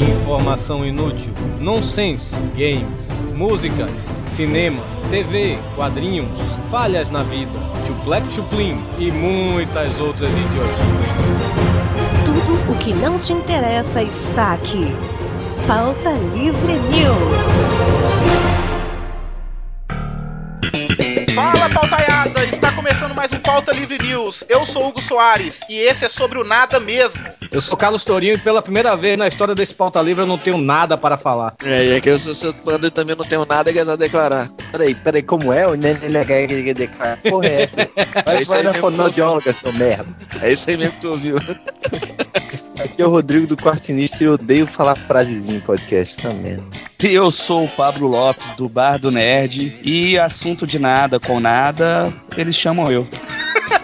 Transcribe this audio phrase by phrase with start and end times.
[0.00, 2.24] Informação inútil, nonsense,
[2.56, 3.90] games, músicas,
[4.36, 6.28] cinema, TV, quadrinhos,
[6.70, 7.50] falhas na vida,
[7.86, 11.08] chuplec chuplim e muitas outras idiotices.
[12.24, 14.86] Tudo o que não te interessa está aqui.
[15.66, 17.34] Pauta Livre News.
[21.34, 22.07] Fala, pautaiada!
[23.58, 24.44] Pauta Livre News.
[24.48, 27.20] Eu sou Hugo Soares e esse é sobre o nada mesmo.
[27.50, 30.38] Eu sou Carlos Tourinho e pela primeira vez na história desse Pauta Livre eu não
[30.38, 31.56] tenho nada para falar.
[31.64, 34.48] É, e é que eu sou seu panda e também não tenho nada a declarar.
[34.70, 35.66] Peraí, peraí, como é?
[35.66, 37.16] O Nenê declarar.
[37.20, 37.90] Porra, é essa?
[38.24, 40.06] Vai, vai na fonoaudióloga, seu merda.
[40.40, 41.38] É isso aí mesmo que tu ouviu.
[42.78, 46.62] Aqui é o Rodrigo do Quartinista e eu odeio falar frasezinho em podcast também.
[47.02, 52.12] Eu sou o Pablo Lopes do Bar do Nerd e assunto de nada com nada,
[52.36, 53.08] eles chamam eu.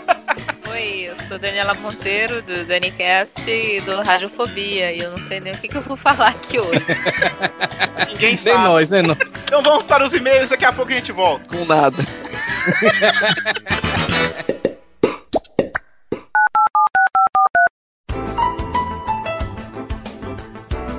[0.70, 5.52] Oi, eu sou Daniela Monteiro do Danicast e do Radiofobia e eu não sei nem
[5.52, 6.86] o que, que eu vou falar aqui hoje.
[8.12, 8.64] Ninguém Nem sabe.
[8.64, 9.18] nós, nem nós.
[9.44, 11.44] Então vamos para os e-mails, daqui a pouco a gente volta.
[11.48, 11.98] Com nada.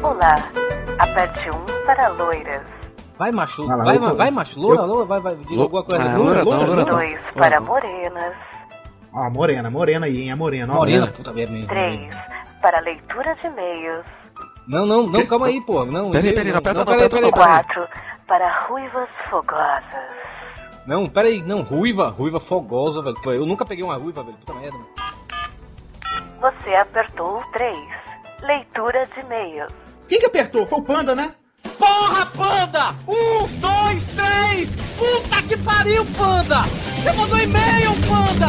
[0.05, 0.35] Olá,
[0.99, 2.61] aperte 1 para loiras,
[3.17, 3.65] Vai, macho.
[3.65, 4.59] Vai lá, vai, eu vai, vai, macho.
[4.59, 5.35] Loura, loura, vai, vai.
[5.35, 6.03] Diga alguma coisa.
[6.03, 7.05] Ah, Loura, loura, loura, não, loura, loura.
[7.07, 8.33] 2 para morenas,
[9.13, 10.31] Ó, morena, morena aí, hein?
[10.31, 10.75] A morena, ó.
[10.77, 11.67] Morena, puta merda.
[11.67, 12.09] 3
[12.61, 14.05] para leitura de e-mails,
[14.67, 15.85] Não, não, não, calma aí, pô.
[15.85, 17.37] Não, Peraí, peraí, não aperta não, peraí, aperta peraí, não.
[17.37, 17.63] peraí.
[17.63, 17.87] 4
[18.27, 19.83] para ruivas fogosas,
[20.85, 23.15] Não, peraí, não, ruiva, ruiva fogosa, velho.
[23.23, 24.37] Pô, Eu nunca peguei uma ruiva, velho.
[24.37, 24.77] Puta merda.
[24.77, 24.89] mano.
[26.41, 27.77] você apertou o 3,
[28.41, 29.71] leitura de e-mails,
[30.07, 30.67] Quem que apertou?
[30.67, 31.31] Foi o Panda, né?
[31.77, 32.95] Porra, panda!
[33.07, 34.69] Um, dois, três!
[34.97, 36.61] Puta que pariu, panda!
[36.61, 38.47] Você mandou e-mail, panda!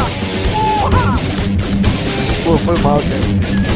[0.52, 1.16] Porra!
[2.44, 3.75] Pô, foi mal, cara.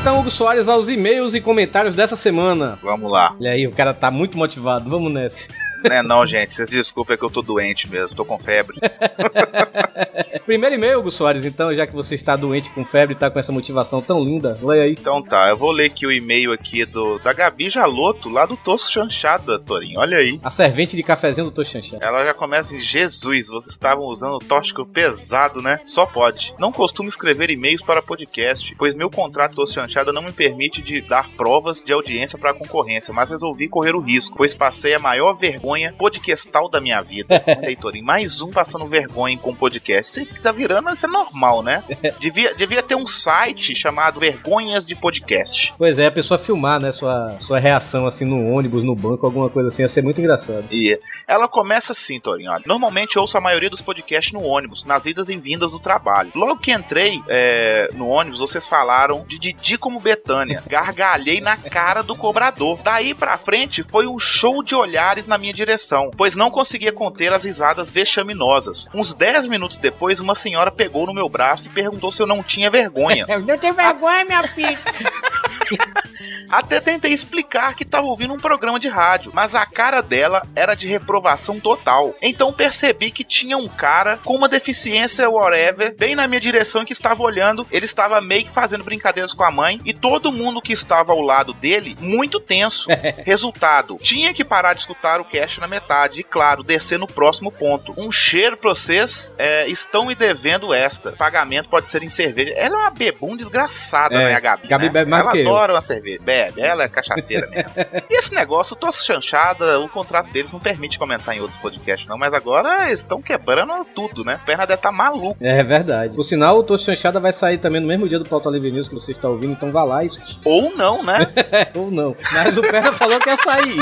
[0.00, 2.78] Então, Hugo Soares, aos e-mails e comentários dessa semana.
[2.82, 3.34] Vamos lá.
[3.38, 4.88] Olha aí, o cara tá muito motivado.
[4.88, 5.38] Vamos nessa.
[5.84, 6.54] Não é não, gente.
[6.54, 8.14] Vocês desculpem é que eu tô doente mesmo.
[8.14, 8.78] Tô com febre.
[10.44, 13.38] Primeiro e-mail, Hugo Soares, então, já que você está doente com febre e tá com
[13.38, 14.92] essa motivação tão linda, leia aí.
[14.92, 18.56] Então tá, eu vou ler aqui o e-mail aqui do da Gabi Jaloto, lá do
[18.56, 20.00] Tosso Chanchada, Torinho.
[20.00, 20.40] Olha aí.
[20.42, 21.98] A servente de cafezinho do Tochanchá.
[22.00, 25.80] Ela já começa em Jesus, vocês estavam usando tóxico pesado, né?
[25.84, 26.54] Só pode.
[26.58, 31.02] Não costumo escrever e-mails para podcast, pois meu contrato do Chanchada não me permite de
[31.02, 34.98] dar provas de audiência para a concorrência, mas resolvi correr o risco, pois passei a
[34.98, 37.42] maior vergonha podcastal da minha vida.
[37.62, 40.12] Aí, Torinho, mais um passando vergonha com podcast.
[40.12, 41.82] Você que tá virando, isso é normal, né?
[42.20, 45.72] Devia, devia ter um site chamado Vergonhas de Podcast.
[45.76, 49.48] Pois é, a pessoa filmar, né, sua, sua reação assim no ônibus, no banco, alguma
[49.48, 50.64] coisa assim, ia ser muito engraçado.
[50.70, 52.50] E ela começa assim, Torinho.
[52.50, 55.78] Olha, normalmente eu ouço a maioria dos podcasts no ônibus, nas idas e vindas do
[55.78, 56.30] trabalho.
[56.34, 60.62] Logo que entrei é, no ônibus, vocês falaram de Didi como Betânia.
[60.68, 62.78] Gargalhei na cara do cobrador.
[62.82, 67.32] Daí pra frente foi um show de olhares na minha direção, pois não conseguia conter
[67.32, 68.88] as risadas vexaminosas.
[68.94, 72.42] Uns 10 minutos depois, uma senhora pegou no meu braço e perguntou se eu não
[72.42, 73.26] tinha vergonha.
[73.28, 74.78] Eu não tenho vergonha, minha filha.
[76.48, 80.74] Até tentei explicar que estava ouvindo um programa de rádio, mas a cara dela era
[80.74, 82.14] de reprovação total.
[82.22, 86.92] Então percebi que tinha um cara com uma deficiência whatever bem na minha direção que
[86.92, 87.66] estava olhando.
[87.70, 91.20] Ele estava meio que fazendo brincadeiras com a mãe e todo mundo que estava ao
[91.20, 92.88] lado dele muito tenso.
[93.24, 97.50] Resultado: tinha que parar de escutar o cast na metade e, claro, descer no próximo
[97.50, 97.94] ponto.
[97.96, 99.34] Um cheiro pra vocês.
[99.38, 101.12] é, estão me devendo esta.
[101.12, 102.52] Pagamento pode ser em cerveja.
[102.56, 104.68] Ela é uma bebum desgraçada, É, né, a Gabi?
[104.68, 104.90] Gabi né?
[104.90, 106.07] bebe mais Ela adora uma cerveja.
[106.18, 107.72] Bebe, ela é cachaceira mesmo.
[108.08, 112.16] e esse negócio, tô chanchada, o contrato deles não permite comentar em outros podcasts, não.
[112.16, 114.38] Mas agora eles estão quebrando tudo, né?
[114.42, 115.36] O Bernadette tá maluco.
[115.40, 116.14] É verdade.
[116.14, 118.88] Por sinal, o Tosso Chanchada vai sair também no mesmo dia do Pauta Livre News
[118.88, 120.38] que você está ouvindo, então vá lá e escute.
[120.44, 121.26] Ou não, né?
[121.74, 122.16] Ou não.
[122.32, 123.78] Mas o Perna falou que ia sair.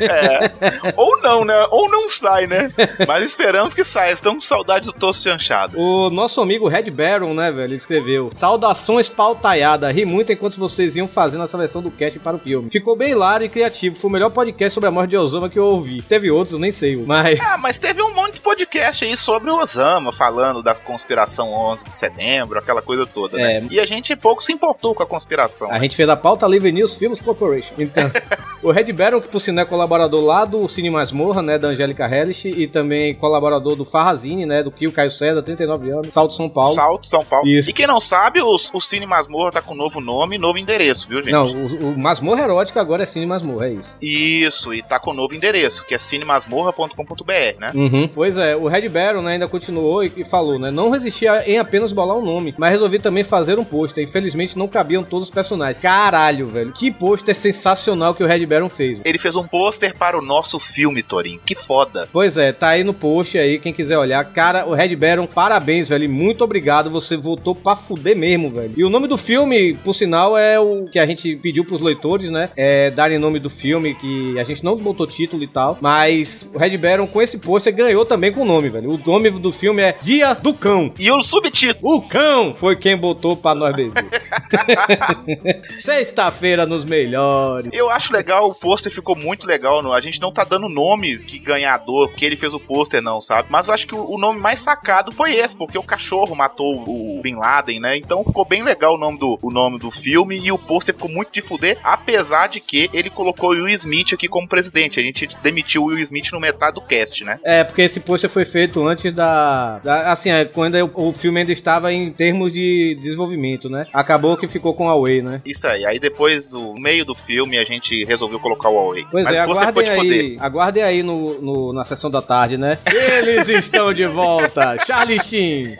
[0.00, 0.92] É.
[0.96, 1.66] Ou não, né?
[1.70, 2.72] Ou não sai, né?
[3.06, 4.12] Mas esperamos que saia.
[4.12, 5.78] Estão com saudade do tosso chanchado.
[5.78, 9.90] O nosso amigo Red Baron, né, velho, ele escreveu: Saudações pautaiada.
[9.90, 12.70] Ri muito enquanto vocês iam fazendo a seleção do cast para o filme.
[12.70, 13.96] Ficou bem hilário e criativo.
[13.96, 16.02] Foi o melhor podcast sobre a morte de Osama que eu ouvi.
[16.02, 17.38] Teve outros, eu nem sei, mas.
[17.40, 21.84] Ah, mas teve um monte de podcast aí sobre o Osama, falando da conspiração 11
[21.84, 23.58] de setembro, aquela coisa toda, né?
[23.58, 23.64] É.
[23.70, 25.70] E a gente pouco se importou com a conspiração.
[25.70, 27.74] A gente fez a pauta Livre News Films Corporation.
[27.78, 28.10] Então,
[28.62, 32.06] o Red Baron, que por sinal é colaborador lá do Cine Masmorra, né, da Angélica
[32.06, 36.48] Hellish, e também colaborador do Farrazine, né, do Kio Caio César, 39 anos, Salto São
[36.48, 36.74] Paulo.
[36.74, 37.46] Salto, São Paulo.
[37.46, 37.70] Isso.
[37.70, 41.08] E quem não sabe, o, o Cine Masmorra tá com novo nome e novo endereço,
[41.08, 41.27] viu, gente?
[41.32, 43.96] Não, o, o Masmorra Erótica agora é Cine Masmorra, é isso.
[44.00, 47.70] Isso, e tá com novo endereço, que é cinemasmorra.com.br, né?
[47.74, 48.08] Uhum.
[48.08, 50.70] Pois é, o Red Baron né, ainda continuou e, e falou, né?
[50.70, 54.04] Não resistia em apenas bolar um nome, mas resolvi também fazer um pôster.
[54.04, 55.80] Infelizmente não cabiam todos os personagens.
[55.80, 56.72] Caralho, velho.
[56.72, 59.00] Que pôster sensacional que o Red Baron fez.
[59.04, 61.40] Ele fez um pôster para o nosso filme, Torinho.
[61.44, 62.08] Que foda.
[62.12, 64.24] Pois é, tá aí no post aí, quem quiser olhar.
[64.32, 66.04] Cara, o Red Baron, parabéns, velho.
[66.04, 66.90] e Muito obrigado.
[66.90, 68.72] Você voltou pra fuder mesmo, velho.
[68.76, 72.30] E o nome do filme, por sinal, é o que a gente pediu pros leitores,
[72.30, 72.50] né?
[72.56, 75.78] É darem nome do filme, que a gente não botou título e tal.
[75.80, 78.90] Mas o Red Baron, com esse pôster, ganhou também com o nome, velho.
[78.94, 80.92] O nome do filme é Dia do Cão.
[80.98, 81.96] E o subtítulo.
[81.96, 84.04] O cão foi quem botou pra nós beber.
[85.78, 87.70] Sexta-feira nos melhores.
[87.72, 89.82] Eu acho legal, o pôster ficou muito legal.
[89.82, 93.20] no- A gente não tá dando nome que ganhador, porque ele fez o pôster, não,
[93.20, 93.48] sabe?
[93.50, 96.84] Mas eu acho que o, o nome mais sacado foi esse, porque o cachorro matou
[96.86, 97.96] o Bin Laden, né?
[97.96, 101.07] Então ficou bem legal o nome do, o nome do filme e o pôster ficou
[101.08, 105.00] muito de fuder, apesar de que ele colocou o Will Smith aqui como presidente.
[105.00, 107.38] A gente demitiu o Will Smith no metade do cast, né?
[107.42, 109.78] É, porque esse pôster foi feito antes da.
[109.78, 113.86] da- assim, é, quando o, o filme ainda estava em termos de desenvolvimento, né?
[113.92, 115.40] Acabou que ficou com a Way, né?
[115.44, 115.84] Isso aí.
[115.84, 119.04] Aí depois, o meio do filme, a gente resolveu colocar o Huawei.
[119.10, 122.56] Pois Mas é, ficou aguardem de aí, aguardem aí no, no- na sessão da tarde,
[122.56, 122.78] né?
[122.86, 124.76] Eles estão de volta!
[124.86, 125.76] Charlie Sheen,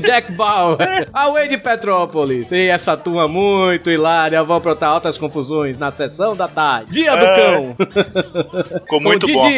[0.00, 5.78] Jack Bauer, a Way de Petrópolis e essa turma muito hilária vão aprontar altas confusões
[5.78, 6.90] na sessão da tarde.
[6.92, 7.36] Dia do É.
[7.36, 7.76] cão!
[8.80, 9.48] Ficou muito bom.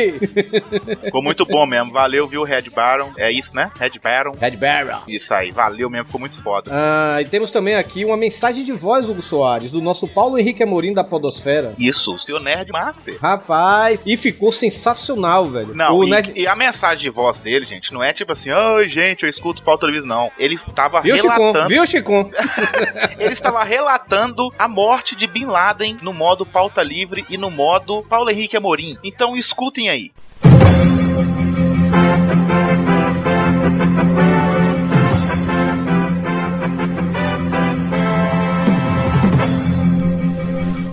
[1.04, 1.92] Ficou muito bom mesmo.
[1.92, 3.12] Valeu, viu, Red Baron.
[3.16, 3.70] É isso, né?
[3.78, 4.36] Red Baron.
[4.38, 5.02] Red Barrel.
[5.06, 6.70] Isso aí, valeu mesmo, ficou muito foda.
[6.72, 10.62] Ah, e temos também aqui uma mensagem de voz, Hugo Soares, do nosso Paulo Henrique
[10.62, 11.72] Amorim da Podosfera.
[11.78, 13.16] Isso, o seu Nerd Master.
[13.20, 15.74] Rapaz, e ficou sensacional, velho.
[15.74, 18.88] Não, e, Nerd- e a mensagem de voz dele, gente, não é tipo assim, ai,
[18.88, 20.30] gente, eu escuto pauta livre, não.
[20.38, 21.28] Ele tava Viu, Chicon?
[21.28, 21.68] relatando.
[21.68, 22.30] Viu, Chicon?
[23.18, 28.02] Ele estava relatando a morte de Bin Laden no modo pauta livre e no modo
[28.08, 28.96] Paulo Henrique Amorim.
[29.04, 30.10] Então escutem aí.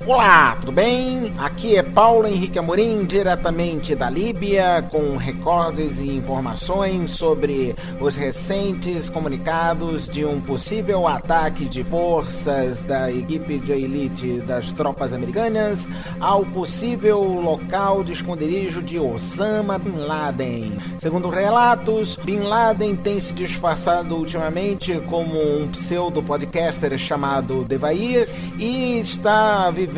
[0.05, 1.33] Olá, tudo bem?
[1.37, 9.09] Aqui é Paulo Henrique Amorim, diretamente da Líbia, com recordes e informações sobre os recentes
[9.09, 15.87] comunicados de um possível ataque de forças da equipe de elite das tropas americanas
[16.19, 20.73] ao possível local de esconderijo de Osama Bin Laden.
[20.99, 28.27] Segundo relatos, Bin Laden tem se disfarçado ultimamente como um pseudo podcaster chamado Devair
[28.59, 29.93] e está vivendo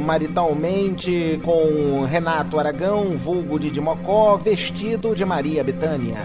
[0.00, 6.16] maritalmente com Renato Aragão, vulgo de Dimocó, vestido de Maria Bethânia.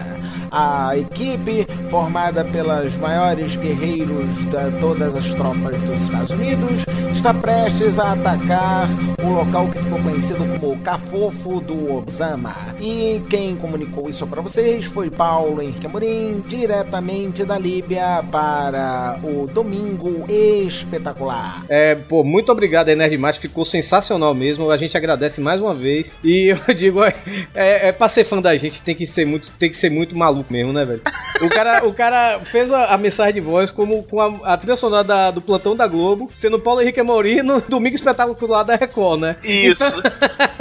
[0.50, 7.98] A equipe, formada pelas maiores guerreiros de todas as tropas dos Estados Unidos, está prestes
[7.98, 8.88] a atacar
[9.22, 12.54] o local que ficou conhecido como Cafofo do Osama.
[12.80, 19.46] E quem comunicou isso para vocês foi Paulo Henrique Amorim, diretamente da Líbia para o
[19.46, 21.64] Domingo Espetacular.
[21.68, 24.70] É, pô, muito obrigado aí, Nerd Mais, ficou sensacional mesmo.
[24.70, 26.18] A gente agradece mais uma vez.
[26.22, 29.68] E eu digo, é, é pra ser fã da gente, tem que ser muito, tem
[29.70, 31.02] que ser muito maluco mesmo, né, velho?
[31.40, 34.76] O cara, o cara fez a, a mensagem de voz como com a, a trilha
[34.76, 39.20] sonora da- do plantão da Globo, sendo Paulo Henrique Amorim no Domingo Espetacular da Record,
[39.20, 39.36] né?
[39.42, 39.82] Isso.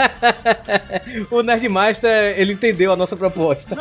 [1.30, 3.78] o Nerdmaster, ele entendeu a nossa proposta.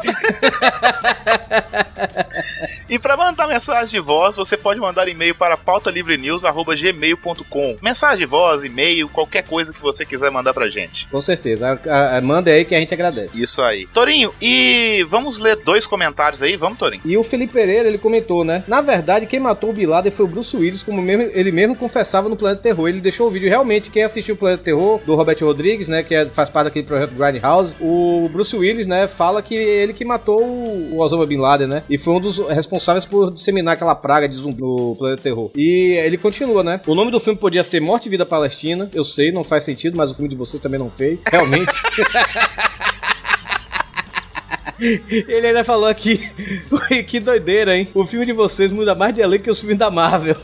[2.91, 7.77] E para mandar mensagem de voz, você pode mandar e-mail para pautalivrenews@gmail.com.
[7.81, 11.07] Mensagem de voz, e-mail, qualquer coisa que você quiser mandar pra gente.
[11.09, 11.79] Com certeza.
[11.89, 13.41] A- a- manda aí que a gente agradece.
[13.41, 13.87] Isso aí.
[13.95, 17.03] Torinho, e vamos ler dois comentários aí, vamos, Torinho?
[17.05, 18.65] E o Felipe Pereira, ele comentou, né?
[18.67, 21.77] Na verdade, quem matou o Bin Laden foi o Bruce Willis, como mesmo- ele mesmo
[21.77, 22.89] confessava no Planeta Terror.
[22.89, 23.49] Ele deixou o vídeo.
[23.49, 26.03] Realmente, quem assistiu o Planeta Terror, do Robert Rodrigues, né?
[26.03, 29.07] Que é- faz parte daquele projeto Grindhouse, o Bruce Willis, né?
[29.07, 31.83] Fala que ele que matou o o Osama Bin Laden, né?
[31.89, 35.51] E foi um dos responsáveis por disseminar aquela praga de zumbi no Planeta Terror.
[35.57, 36.81] E ele continua, né?
[36.87, 38.89] O nome do filme podia ser Morte e Vida Palestina.
[38.93, 41.21] Eu sei, não faz sentido, mas o filme de vocês também não fez.
[41.31, 41.75] Realmente.
[44.81, 46.31] Ele ainda falou aqui,
[47.07, 47.89] que doideira, hein?
[47.95, 50.37] O filme de vocês muda mais de elenco que os filmes da Marvel.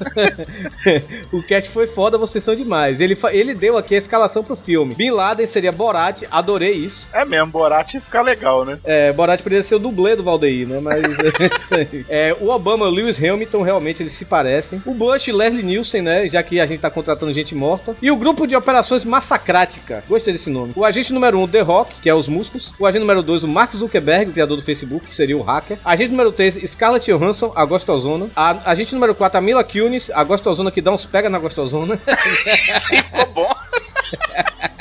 [1.33, 3.01] o cast foi foda, vocês são demais.
[3.01, 4.95] Ele, ele deu aqui a escalação pro filme.
[4.95, 7.07] Bin Laden seria Borat, adorei isso.
[7.13, 8.79] É mesmo, Borat fica legal, né?
[8.85, 10.81] É, Borat poderia ser o dublê do Valdeir, né?
[10.81, 11.03] Mas.
[12.09, 14.83] é, o Obama e o Lewis Hamilton, realmente, eles se parecem.
[14.85, 16.29] O Bush Leslie Nielsen, né?
[16.29, 17.97] Já que a gente tá contratando gente morta.
[18.01, 20.03] E o grupo de operações Massacrática.
[20.09, 20.73] Gostei desse nome.
[20.75, 22.75] O agente número 1, um, The Rock, que é os músculos.
[22.79, 25.79] O agente número 2, o Mark Zuckerberg, o criador do Facebook, que seria o hacker.
[25.85, 28.29] Agente número 3, Scarlett Johansson, a gostosona.
[28.37, 31.99] A agente número 4, a Mila Kunis, a gostosona que dá uns pega na gostosona.
[32.89, 33.51] Ficou bom.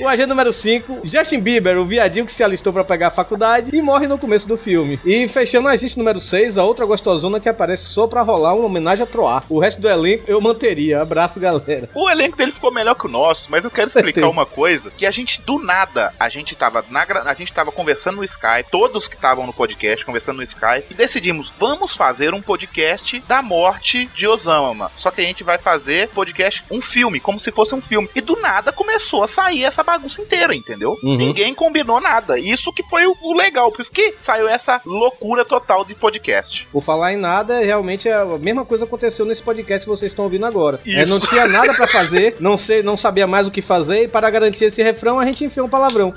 [0.00, 3.70] O agente número 5, Justin Bieber, o viadinho que se alistou pra pegar a faculdade
[3.74, 4.98] e morre no começo do filme.
[5.04, 8.66] E fechando o agente número 6, a outra gostosona que aparece só pra rolar uma
[8.66, 9.44] homenagem a Troar.
[9.48, 11.02] O resto do elenco eu manteria.
[11.02, 11.88] Abraço, galera.
[11.94, 14.08] O elenco dele ficou melhor que o nosso, mas eu quero Certeza.
[14.10, 17.70] explicar uma coisa, que a gente do nada, a gente tava na a gente tava
[17.72, 22.32] conversando no Skype, todos que estavam no podcast conversando no Skype e decidimos, vamos fazer
[22.32, 24.90] um podcast da morte de Osama.
[24.96, 28.08] Só que a gente vai fazer podcast um filme, como se fosse um filme.
[28.14, 30.98] E do nada começou a sair essa bagunça inteira, entendeu?
[31.02, 31.16] Uhum.
[31.16, 32.38] Ninguém combinou nada.
[32.38, 36.66] Isso que foi o, o legal, por isso que saiu essa loucura total de podcast.
[36.70, 40.46] Por falar em nada, realmente a mesma coisa aconteceu nesse podcast que vocês estão ouvindo
[40.46, 40.80] agora.
[40.84, 40.98] Isso.
[40.98, 44.08] É, não tinha nada pra fazer, não sei, não sabia mais o que fazer e
[44.08, 46.14] para garantir esse refrão a gente enfiou um palavrão.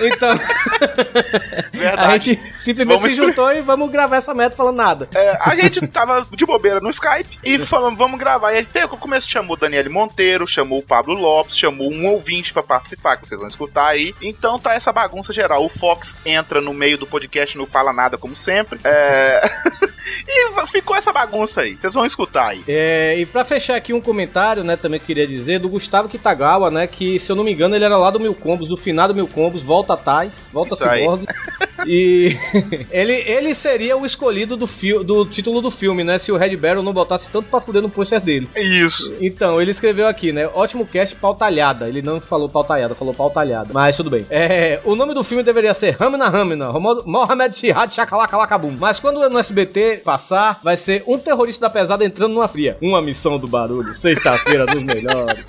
[0.00, 0.30] então,
[1.72, 2.00] Verdade.
[2.00, 5.08] a gente simplesmente Vamos se juntou e vamos gravar essa meta falando nada.
[5.14, 8.52] É, a gente tava de bobeira no Skype e falando, vamos gravar.
[8.52, 12.39] E aí pegou, começou, chamou o Daniele Monteiro, chamou o Pablo Lopes, chamou um ouvinte
[12.52, 14.14] pra participar, que vocês vão escutar aí.
[14.22, 15.64] Então tá essa bagunça geral.
[15.64, 18.80] O Fox entra no meio do podcast, não fala nada como sempre.
[18.84, 19.40] É...
[20.26, 21.76] e ficou essa bagunça aí.
[21.76, 22.64] Vocês vão escutar aí.
[22.66, 26.86] É, e pra fechar aqui um comentário, né, também queria dizer, do Gustavo Kitagawa, né,
[26.86, 29.28] que se eu não me engano ele era lá do Mil Combos, do finado Mil
[29.28, 31.00] Combos, volta Tais, volta aí.
[31.00, 31.26] Cyborg.
[31.86, 32.36] E
[32.90, 34.66] ele, ele seria o escolhido do,
[35.04, 37.90] do título do filme, né, se o Red Barrel não botasse tanto pra fuder no
[37.90, 38.48] pôster dele.
[38.56, 39.14] Isso.
[39.20, 40.48] Então, ele escreveu aqui, né?
[40.54, 41.88] Ótimo cast pautalhada.
[41.88, 43.70] Ele não falou pautalhada, falou pautalhada.
[43.72, 44.26] Mas tudo bem.
[44.30, 48.76] É, o nome do filme deveria ser Ramina Ramina, Mohamed Shihad Shakalakabum.
[48.78, 52.76] Mas quando no SBT passar, vai ser um terrorista da pesada entrando numa fria.
[52.80, 55.44] Uma missão do barulho, sexta-feira dos melhores.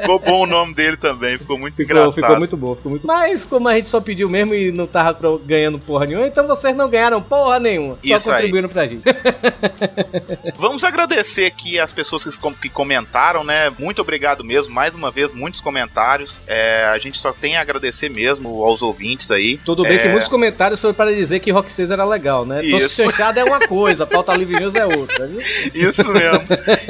[0.00, 2.14] Ficou bom o nome dele também, ficou muito Ficou, engraçado.
[2.14, 5.16] ficou muito bom, ficou muito Mas como a gente só pediu mesmo e não tava
[5.44, 7.94] ganhando porra nenhuma, então vocês não ganharam porra nenhuma.
[8.04, 8.36] Só Isso aí.
[8.36, 9.02] contribuíram pra gente.
[10.58, 13.70] Vamos agradecer aqui as pessoas que, com- que comentaram, né?
[13.78, 14.72] Muito obrigado mesmo.
[14.72, 16.42] Mais uma vez, muitos comentários.
[16.46, 19.58] É, a gente só tem a agradecer mesmo aos ouvintes aí.
[19.64, 22.62] Tudo bem É, que muitos comentários foram para dizer que Rock 6 era legal, né?
[22.62, 22.88] Tosco.
[22.88, 25.40] Chanchada é uma coisa, Pauta Livre News é outra, viu?
[25.74, 26.42] Isso mesmo.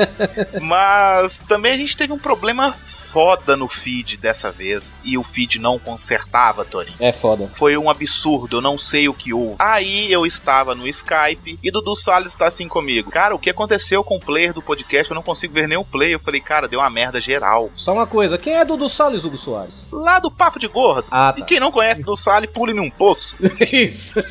[0.62, 2.74] Mas também a gente teve um problema
[3.12, 4.98] foda no feed dessa vez.
[5.04, 6.96] E o feed não consertava, Torinho.
[6.98, 7.50] É foda.
[7.54, 9.56] Foi um absurdo, eu não sei o que houve.
[9.58, 13.10] Aí eu estava no Skype e Dudu Salles está assim comigo.
[13.10, 15.10] Cara, o que aconteceu com o player do podcast?
[15.10, 16.14] Eu não consigo ver nem o play.
[16.14, 17.70] Eu falei, cara, deu uma merda geral.
[17.74, 19.86] Só uma coisa, quem é Dudu Salles, Hugo Soares?
[19.92, 21.06] Lá do Papo de Gordo.
[21.10, 21.46] Ah, E tá.
[21.46, 23.36] quem não conhece Dudu Salles, pule num poço.
[23.70, 24.14] Isso.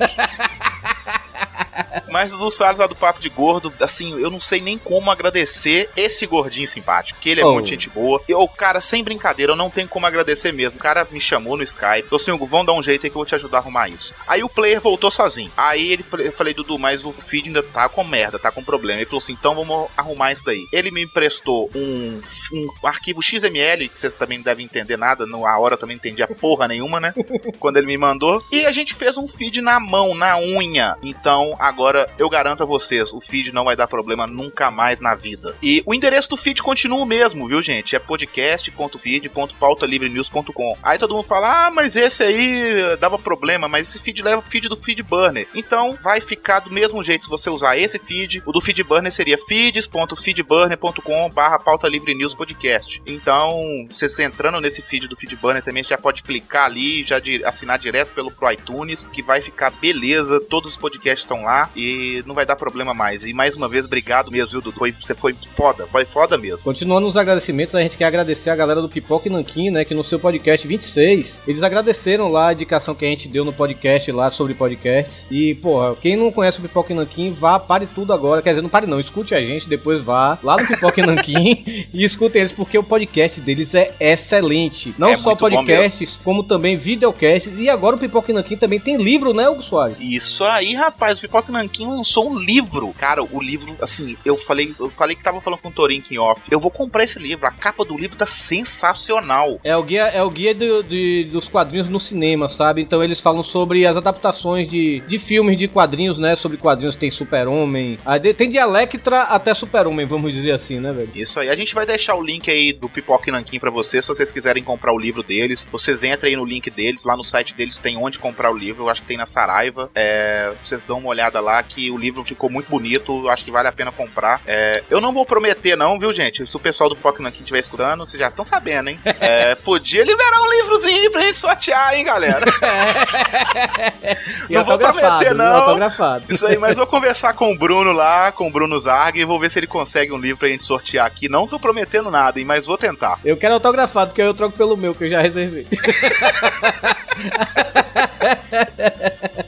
[2.10, 5.90] Mas Dudu Salles lá do Papo de Gordo, assim, eu não sei nem como agradecer
[5.96, 7.54] esse gordinho simpático, que ele é Oh.
[7.54, 8.22] muito gente boa.
[8.28, 10.78] E o cara, sem brincadeira, eu não tenho como agradecer mesmo.
[10.78, 13.20] O cara me chamou no Skype, falou assim, vamos dar um jeito aí que eu
[13.20, 14.14] vou te ajudar a arrumar isso.
[14.28, 15.52] Aí o player voltou sozinho.
[15.58, 19.00] Aí ele eu falei, Dudu, mas o feed ainda tá com merda, tá com problema.
[19.00, 20.66] Ele falou assim, então vamos arrumar isso daí.
[20.72, 22.22] Ele me emprestou um,
[22.54, 26.00] um arquivo XML, que vocês também não devem entender nada, a hora eu também não
[26.00, 27.14] entendi a porra nenhuma, né?
[27.60, 28.42] quando ele me mandou.
[28.52, 30.96] E a gente fez um feed na mão, na unha.
[31.02, 31.81] Então, agora
[32.18, 35.56] eu garanto a vocês, o feed não vai dar problema nunca mais na vida.
[35.62, 37.96] E o endereço do feed continua o mesmo, viu, gente?
[37.96, 40.78] É podcast.feed.pautalivrenews.com.
[40.84, 44.44] Aí todo mundo fala: "Ah, mas esse aí dava problema, mas esse feed leva o
[44.50, 45.48] feed do feed burner".
[45.54, 48.42] Então, vai ficar do mesmo jeito se você usar esse feed.
[48.46, 53.02] O do feed burner seria feeds.feedburner.com/barra pauta livre news podcast.
[53.06, 57.44] Então, você entrando nesse feed do feed burner também já pode clicar ali já di-
[57.44, 60.40] assinar direto pelo Pro iTunes, que vai ficar beleza.
[60.40, 63.26] Todos os podcasts estão lá e não vai dar problema mais.
[63.26, 64.78] E mais uma vez, obrigado mesmo, viu, Dudu?
[64.78, 66.64] Foi, você foi foda, foi foda mesmo.
[66.64, 69.86] Continuando os agradecimentos, a gente quer agradecer a galera do Pipoca e Nanquim, né?
[69.86, 73.54] Que no seu podcast 26, eles agradeceram lá a indicação que a gente deu no
[73.54, 75.26] podcast lá sobre podcasts.
[75.32, 78.42] E, porra, quem não conhece o Pipoca e Nanquim, vá, pare tudo agora.
[78.42, 81.88] Quer dizer, não pare não, escute a gente, depois vá lá no Pipoca e Nanquim
[81.94, 84.94] e escutem eles, porque o podcast deles é excelente.
[84.98, 87.52] Não É só podcasts, como também videocasts.
[87.58, 90.00] E agora o Pipoca e Nanquim também tem livro, né, Hugo Soares?
[90.00, 92.94] Isso aí, rapaz, o Pipoca Nanquim Nankin lançou um livro.
[92.98, 96.18] Cara, o livro, assim, eu falei, eu falei que tava falando com o Torin em
[96.18, 96.42] off.
[96.50, 97.46] Eu vou comprar esse livro.
[97.48, 99.60] A capa do livro tá sensacional.
[99.64, 102.82] É o guia, é o guia do- de- dos quadrinhos no cinema, sabe?
[102.82, 106.36] Então eles falam sobre as adaptações de, de filmes de quadrinhos, né?
[106.36, 107.98] Sobre quadrinhos tem Super-Homem.
[108.22, 111.10] de- Tem de Electra até Super-Homem, vamos dizer assim, né, velho?
[111.16, 111.50] Isso aí.
[111.50, 114.32] A gente vai deixar o link aí do Pipoca e Nankin pra vocês, se vocês
[114.32, 115.68] quiserem comprar o livro deles.
[115.72, 118.84] Vocês entrem aí no link deles, lá no site deles tem onde comprar o livro.
[118.86, 119.90] Eu acho que tem na Saraiva.
[119.94, 123.28] É, vocês dão uma olhada lá que o livro ficou muito bonito.
[123.30, 124.42] Acho que vale a pena comprar.
[124.46, 126.46] É, eu não vou prometer, não, viu, gente?
[126.46, 129.00] Se o pessoal do e Nankin estiver escutando, vocês já estão sabendo, hein?
[129.22, 132.44] É, podia liberar um livrozinho pra gente sortear, hein, galera?
[134.50, 135.54] Não vou prometer, não.
[135.54, 136.26] Autografado.
[136.30, 139.40] Isso aí, mas vou conversar com o Bruno lá, com o Bruno Zarg, e vou
[139.40, 141.30] ver se ele consegue um livro pra gente sortear aqui.
[141.30, 143.20] Não tô prometendo nada, hein, mas vou tentar.
[143.24, 145.68] Eu quero autografado, porque eu troco pelo meu, que eu já reservei.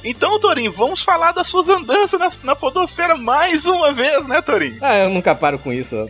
[0.04, 4.78] Então, Torinho, vamos falar das suas andanças na, na podosfera mais uma vez, né, Torinho?
[4.82, 5.96] Ah, eu nunca paro com isso.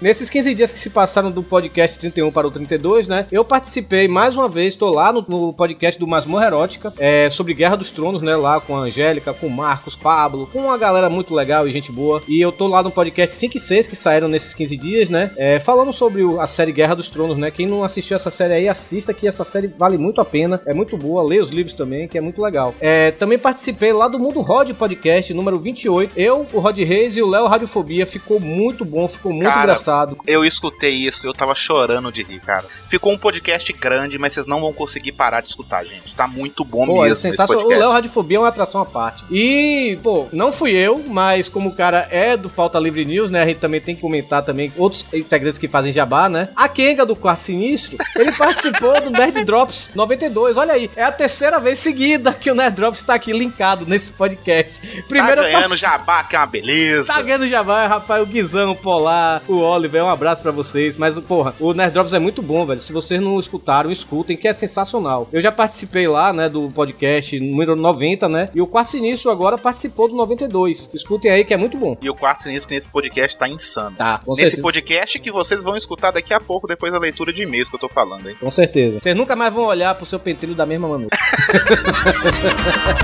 [0.00, 3.26] Nesses 15 dias que se passaram do podcast 31 para o 32, né?
[3.30, 7.54] Eu participei mais uma vez, tô lá no, no podcast do Masmorra Erótica, é, sobre
[7.54, 8.36] Guerra dos Tronos, né?
[8.36, 11.90] Lá com a Angélica, com o Marcos, Pablo, com uma galera muito legal e gente
[11.92, 12.22] boa.
[12.28, 15.30] E eu tô lá no podcast 5 e 6 que saíram nesses 15 dias, né?
[15.36, 17.50] É, falando sobre o- a série Guerra dos Tronos, né?
[17.50, 20.60] Quem não assistiu essa série aí, assista que essa série vale muito a pena.
[20.66, 22.74] É muito boa, lê os livros também, que é muito legal.
[22.80, 26.12] É, também participei lá do Mundo Rod Podcast, número 28.
[26.16, 28.06] Eu, o Rod Reis e o Léo Radiofobia.
[28.06, 30.14] Ficou muito bom, ficou muito Cara, engraçado.
[30.26, 32.64] Eu escutei isso, eu tava chorando de rir, cara.
[32.88, 36.14] Ficou um podcast grande, mas vocês não vão conseguir parar de escutar, gente.
[36.14, 37.66] Tá muito bom Pô, é mesmo sensacional.
[37.66, 37.68] O.
[37.68, 39.24] Léo Radiofobia é uma atração à parte.
[39.30, 43.42] E, pô, não fui eu, mas como o cara é do Pauta Livre News, né?
[43.42, 46.50] A gente também tem que comentar também outros integrantes que fazem jabá, né?
[46.54, 50.56] A Kenga do Quarto Sinistro, ele participou do Nerd Drops 92.
[50.56, 54.10] Olha aí, é a terceira vez seguida que o Nerd Drops tá aqui linkado nesse
[54.12, 55.02] podcast.
[55.08, 57.12] Primeiro tá ganhando jabá, que é uma beleza.
[57.12, 60.96] Tá ganhando jabá, rapaz, o Guizão, o Polar, o Oliver, um abraço pra vocês.
[60.96, 62.80] Mas, porra, o Nerd Drops é muito bom, velho.
[62.80, 65.26] Se vocês não escutaram, escutem, que é sensacional.
[65.32, 68.48] Eu já participei lá, né, do podcast número 90, né?
[68.54, 70.90] E o Quarto Sinistro agora participou do 92.
[70.92, 71.96] Escutem aí, que é muito bom.
[72.02, 73.96] E o quarto sinistro nesse podcast tá insano.
[73.96, 74.62] Tá, com Nesse certeza.
[74.62, 77.80] podcast que vocês vão escutar daqui a pouco, depois da leitura de e-mails que eu
[77.80, 78.36] tô falando, hein?
[78.38, 79.00] Com certeza.
[79.00, 81.16] Vocês nunca mais vão olhar pro seu pentelho da mesma maneira.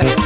[0.00, 0.23] E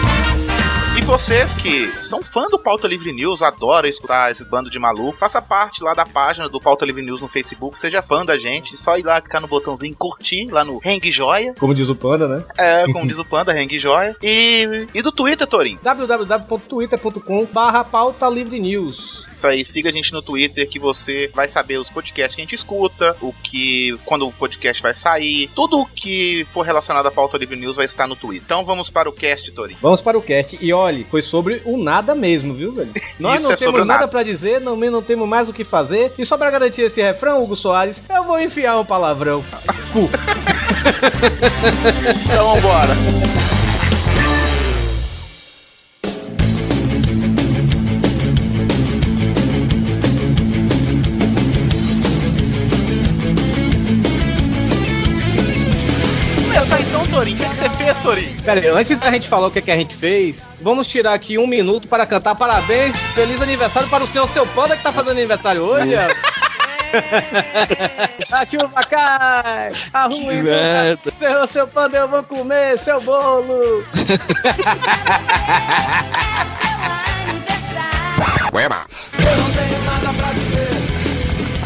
[1.09, 5.41] vocês que são fã do Pauta Livre News, adoram escutar esse bando de maluco, faça
[5.41, 8.99] parte lá da página do Pauta Livre News no Facebook, seja fã da gente, só
[8.99, 12.45] ir lá clicar no botãozinho curtir lá no Hang Joia, Como diz o Panda, né?
[12.59, 15.81] é, como diz o Panda, Hang Joia, e, e do Twitter, Torinho.
[15.83, 19.27] www.twitter.com barra pauta livre news.
[19.33, 22.45] Isso aí, siga a gente no Twitter que você vai saber os podcasts que a
[22.45, 23.99] gente escuta, o que.
[24.05, 27.87] quando o podcast vai sair, tudo o que for relacionado à Pauta Livre News vai
[27.87, 28.43] estar no Twitter.
[28.45, 29.79] Então vamos para o cast, Torinho.
[29.81, 30.59] Vamos para o cast.
[30.61, 32.91] E olhe, foi sobre o nada mesmo, viu, velho?
[33.19, 34.09] Nós Isso não é temos nada nada.
[34.09, 36.13] pra dizer, não, não temos mais o que fazer.
[36.19, 39.45] E só pra garantir esse refrão, Hugo Soares, eu vou enfiar um palavrão.
[39.93, 40.09] Cu.
[42.25, 42.95] Então vambora.
[58.49, 61.37] Pera aí, antes da gente falar o que, que a gente fez, vamos tirar aqui
[61.37, 65.11] um minuto para cantar parabéns, feliz aniversário para o senhor seu panda que tá fazendo
[65.11, 65.93] aniversário hoje.
[65.95, 66.01] ó.
[68.35, 71.13] a chuva cai, a rua merda.
[71.19, 73.85] Seu, seu panda, eu vou comer seu bolo.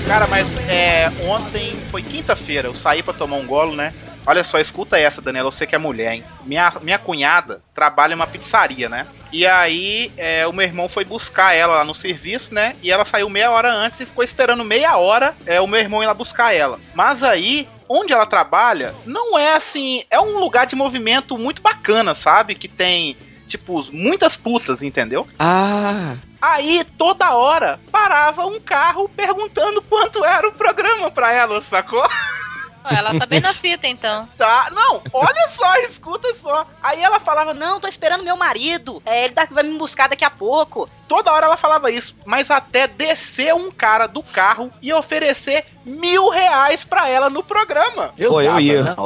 [0.08, 3.92] Cara, mas é, ontem foi quinta-feira, eu saí pra tomar um golo, né?
[4.26, 6.24] Olha só, escuta essa, Daniela, você que é mulher, hein?
[6.44, 9.06] Minha, minha cunhada trabalha em uma pizzaria, né?
[9.32, 12.76] E aí, é, o meu irmão foi buscar ela lá no serviço, né?
[12.82, 16.02] E ela saiu meia hora antes e ficou esperando meia hora é, o meu irmão
[16.02, 16.78] ir lá buscar ela.
[16.94, 20.04] Mas aí, onde ela trabalha, não é assim.
[20.10, 22.54] É um lugar de movimento muito bacana, sabe?
[22.54, 23.16] Que tem,
[23.48, 25.26] tipo, muitas putas, entendeu?
[25.38, 32.02] Ah, Aí, toda hora, parava um carro perguntando quanto era o programa pra ela, sacou?
[32.90, 34.28] Ela tá bem na fita, então.
[34.36, 36.66] Tá, não, olha só, escuta só.
[36.82, 40.24] Aí ela falava, não, tô esperando meu marido, é, ele tá- vai me buscar daqui
[40.24, 40.88] a pouco.
[41.08, 46.28] Toda hora ela falava isso, mas até descer um cara do carro e oferecer mil
[46.30, 48.14] reais pra ela no programa.
[48.16, 48.96] Pô, eu ia.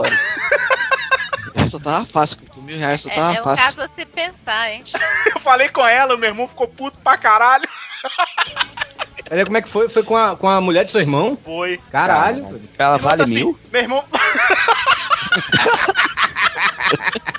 [1.55, 2.39] essa tava fácil.
[2.67, 3.65] Mil reais só É, é um fácil.
[3.65, 4.83] caso a se pensar, hein?
[5.35, 7.69] Eu falei com ela, meu irmão ficou puto pra caralho.
[9.31, 9.89] Aí, como é que foi?
[9.89, 11.39] Foi com a, com a mulher de seu irmão?
[11.45, 11.81] Foi.
[11.91, 12.61] Caralho.
[12.77, 13.59] Ela vale assim, mil?
[13.73, 14.05] Meu irmão.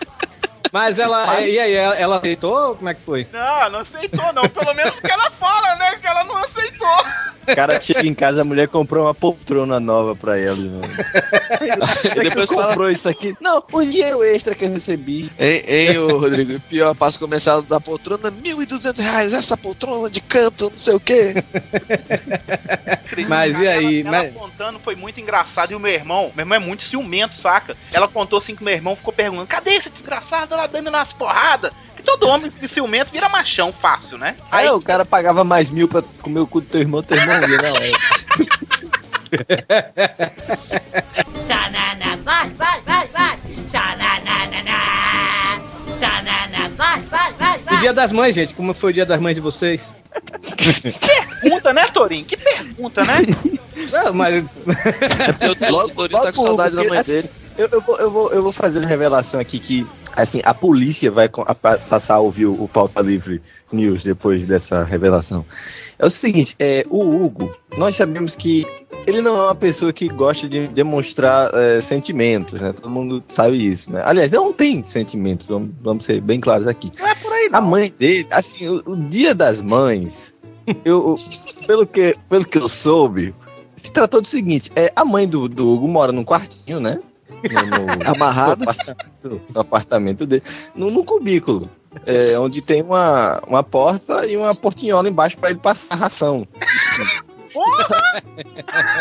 [0.72, 1.40] Mas ela.
[1.42, 2.76] E aí, ela, ela aceitou?
[2.76, 3.28] Como é que foi?
[3.32, 4.48] Não, não aceitou, não.
[4.50, 5.98] Pelo menos que ela fala, né?
[6.00, 6.88] Que ela não aceitou.
[7.50, 10.58] O cara chega em casa, a mulher comprou uma poltrona nova pra ela.
[10.58, 10.82] Mano.
[12.18, 13.36] E depois fala, comprou isso aqui.
[13.40, 15.32] Não, o dinheiro extra que eu recebi.
[15.40, 20.70] hein, hein, ô Rodrigo, pior, passa comercial da poltrona, 1.200 reais, essa poltrona de canto,
[20.70, 21.36] não sei o quê.
[23.30, 24.02] Mas e aí?
[24.02, 25.72] Ela, ela Mas- contando foi muito engraçado.
[25.72, 27.76] E o meu irmão, meu irmão é muito ciumento, saca?
[27.94, 31.72] Ela contou assim que meu irmão ficou perguntando: cadê esse desgraçado lá dando nas porradas?
[31.96, 34.36] Que todo homem de ciumento vira machão fácil, né?
[34.52, 37.36] Aí o cara pagava mais mil pra comer o cu do teu irmão, teu irmão
[37.42, 37.92] ia, não é?
[41.48, 43.38] Xanana, vai, vai, vai, vai.
[43.72, 45.62] Xananana.
[46.00, 47.78] Xanana, vai, vai, vai, E vai.
[47.80, 48.54] dia das mães, gente?
[48.54, 49.94] Como foi o dia das mães de vocês?
[51.42, 52.26] Pergunta, né, Torinho?
[52.26, 53.18] Que pergunta, né?
[53.92, 54.44] Não, mas.
[55.02, 57.30] É porque o Logo- Torinho tá com saudade da mãe assim, dele.
[57.58, 61.10] Eu, eu vou, eu, vou, eu vou fazer uma revelação aqui que, assim, a polícia
[61.10, 63.42] vai a- passar a ouvir o, o Pauta Livre
[63.72, 65.44] News depois dessa revelação.
[65.98, 68.64] É o seguinte, é, o Hugo, nós sabemos que
[69.08, 72.74] ele não é uma pessoa que gosta de demonstrar é, sentimentos, né?
[72.74, 74.04] Todo mundo sabe isso, né?
[74.06, 76.92] Aliás, não tem sentimentos, vamos, vamos ser bem claros aqui.
[77.00, 77.68] Não é por aí, A não.
[77.70, 80.32] mãe dele, assim, o, o dia das mães,
[80.86, 81.16] eu-
[81.66, 83.34] pelo, que, pelo que eu soube,
[83.76, 87.00] se tratou do seguinte: é, a mãe do, do Hugo mora num quartinho, né?
[87.44, 88.64] No, no- Amarrado.
[88.66, 90.44] no apartamento, no apartamento dele,
[90.76, 91.70] no, num cubículo.
[92.06, 96.48] é, onde tem uma, uma porta e uma portinhola embaixo para ele passar ração.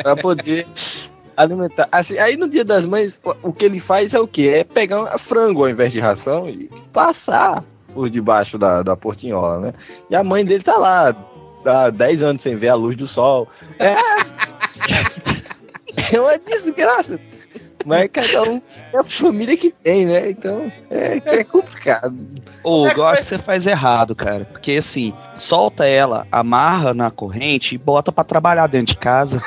[0.03, 0.67] para poder
[1.37, 1.89] alimentar.
[1.93, 4.51] Assim, aí no dia das mães, o, o que ele faz é o quê?
[4.55, 9.59] É pegar um frango ao invés de ração e passar por debaixo da, da portinhola,
[9.59, 9.75] né?
[10.11, 11.15] E a mãe dele tá lá,
[11.65, 13.49] há 10 anos sem ver a luz do sol.
[13.79, 13.95] É,
[16.15, 17.19] é uma desgraça.
[17.87, 18.61] Mas cada um
[18.93, 20.29] é a família que tem, né?
[20.31, 22.15] Então é, é complicado.
[22.43, 23.17] É que acho foi?
[23.17, 24.45] que você faz errado, cara.
[24.45, 29.41] Porque assim, solta ela, amarra na corrente e bota pra trabalhar dentro de casa.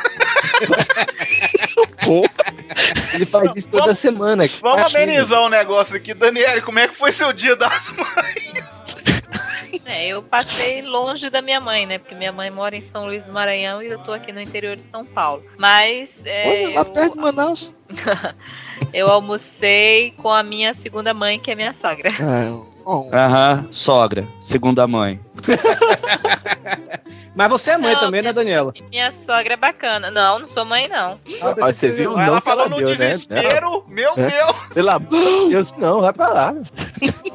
[3.13, 4.47] Ele faz isso toda Vamos- semana.
[4.62, 5.04] Vamos Imagina.
[5.04, 6.13] amenizar um negócio aqui.
[6.13, 9.80] Daniele, como é que foi seu dia das mães?
[9.86, 11.97] É, eu passei longe da minha mãe, né?
[11.97, 14.75] Porque minha mãe mora em São Luís do Maranhão e eu tô aqui no interior
[14.75, 15.43] de São Paulo.
[15.58, 17.75] Mas é, Olha, lá eu, perto de Manaus.
[18.93, 22.10] eu almocei com a minha segunda mãe, que é minha sogra.
[22.21, 25.19] Ah, ó, Aham, sogra, segunda mãe.
[27.36, 28.73] Mas você é mãe Não, também, né, Daniela?
[28.89, 30.12] Minha sogra é bacana.
[30.12, 31.19] Não, não sou mãe, não.
[31.41, 32.19] Olha, você viu?
[32.19, 32.95] Ela Não que falou ela no deu, né?
[32.95, 33.84] desespero.
[33.88, 34.28] Meu É.
[34.30, 34.56] Deus.
[34.56, 36.54] Não, Pelo amor de Deus, não, vai pra lá.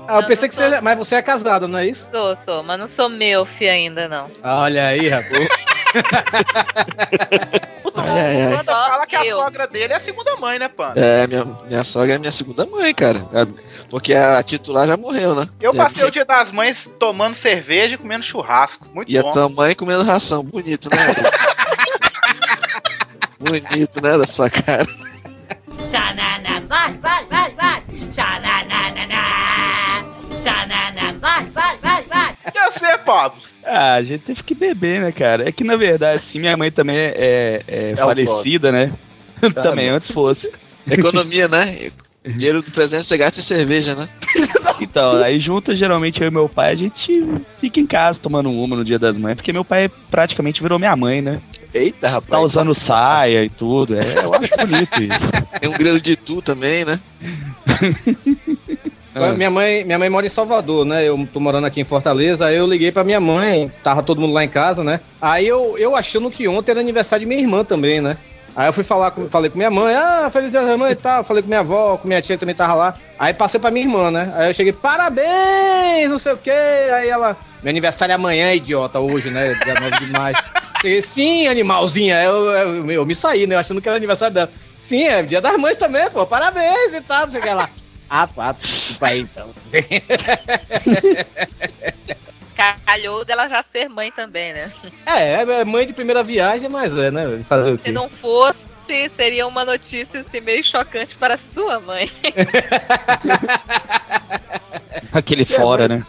[0.06, 0.70] Ah, eu Não, pensei não que você.
[0.70, 0.82] sou.
[0.82, 2.08] Mas você é casada, não é isso?
[2.12, 4.30] Sou, sou, mas não sou meu filho ainda, não.
[4.42, 5.48] Olha aí, rapaz.
[7.96, 8.56] Ai, ai, ai.
[8.56, 9.36] Panda fala que a Eu.
[9.38, 11.00] sogra dele é a segunda mãe, né, Panda?
[11.00, 13.18] É, minha, minha sogra é minha segunda mãe, cara.
[13.88, 15.46] Porque a titular já morreu, né?
[15.60, 18.86] Eu É, passei o dia das mães tomando cerveja e comendo churrasco.
[18.92, 19.30] Muito E a bom.
[19.30, 20.42] tua mãe comendo ração.
[20.42, 20.96] Bonito, né?
[23.38, 24.18] Bonito, né?
[24.18, 24.86] Da sua cara.
[33.04, 33.40] E você, Pablo?
[33.64, 35.48] Ah, a gente teve que beber, né, cara?
[35.48, 38.92] É que na verdade, sim, minha mãe também é, é É falecida, né?
[39.54, 40.50] também, antes fosse.
[40.90, 41.90] Economia, né?
[42.24, 44.08] Dinheiro do presente você gasta em cerveja, né?
[44.80, 47.24] Então, aí junto, geralmente, eu e meu pai, a gente
[47.60, 50.96] fica em casa tomando uma no dia das mães, porque meu pai praticamente virou minha
[50.96, 51.40] mãe, né?
[51.72, 52.28] Eita, rapaz.
[52.28, 53.94] Tá usando saia e tudo.
[53.94, 55.60] É, eu acho bonito isso.
[55.60, 57.00] Tem um grelo de tu também, né?
[59.14, 59.32] Ah.
[59.32, 61.06] Minha, mãe, minha mãe mora em Salvador, né?
[61.06, 62.46] Eu tô morando aqui em Fortaleza.
[62.46, 65.00] Aí eu liguei pra minha mãe, tava todo mundo lá em casa, né?
[65.22, 68.16] Aí eu, eu achando que ontem era aniversário de minha irmã também, né?
[68.56, 70.96] Aí eu fui falar com, falei com minha mãe, ah, feliz dia da mãe e
[70.96, 71.24] tal.
[71.24, 72.94] Falei com minha avó, com minha tia também tava lá.
[73.18, 74.32] Aí passei pra minha irmã, né?
[74.36, 76.50] Aí eu cheguei, parabéns, não sei o quê.
[76.50, 79.54] Aí ela, meu aniversário é amanhã, idiota, hoje, né?
[79.64, 80.36] Dia 9 de maio.
[80.80, 82.22] Cheguei, sim, animalzinha.
[82.22, 83.56] Eu, eu, eu me saí, né?
[83.56, 84.50] Achando que era aniversário dela.
[84.80, 86.26] Sim, é dia das mães também, pô.
[86.26, 87.70] Parabéns e tal, não sei o que lá.
[88.08, 89.54] Ah, pá, desculpa aí então.
[92.86, 94.72] Calhou dela já ser mãe também, né?
[95.06, 97.42] É, é mãe de primeira viagem, mas é, né?
[97.48, 97.92] Fazer o Se quê?
[97.92, 98.64] não fosse,
[99.16, 102.10] seria uma notícia assim, meio chocante para sua mãe.
[105.12, 106.04] Aquele Se é fora, mãe- né?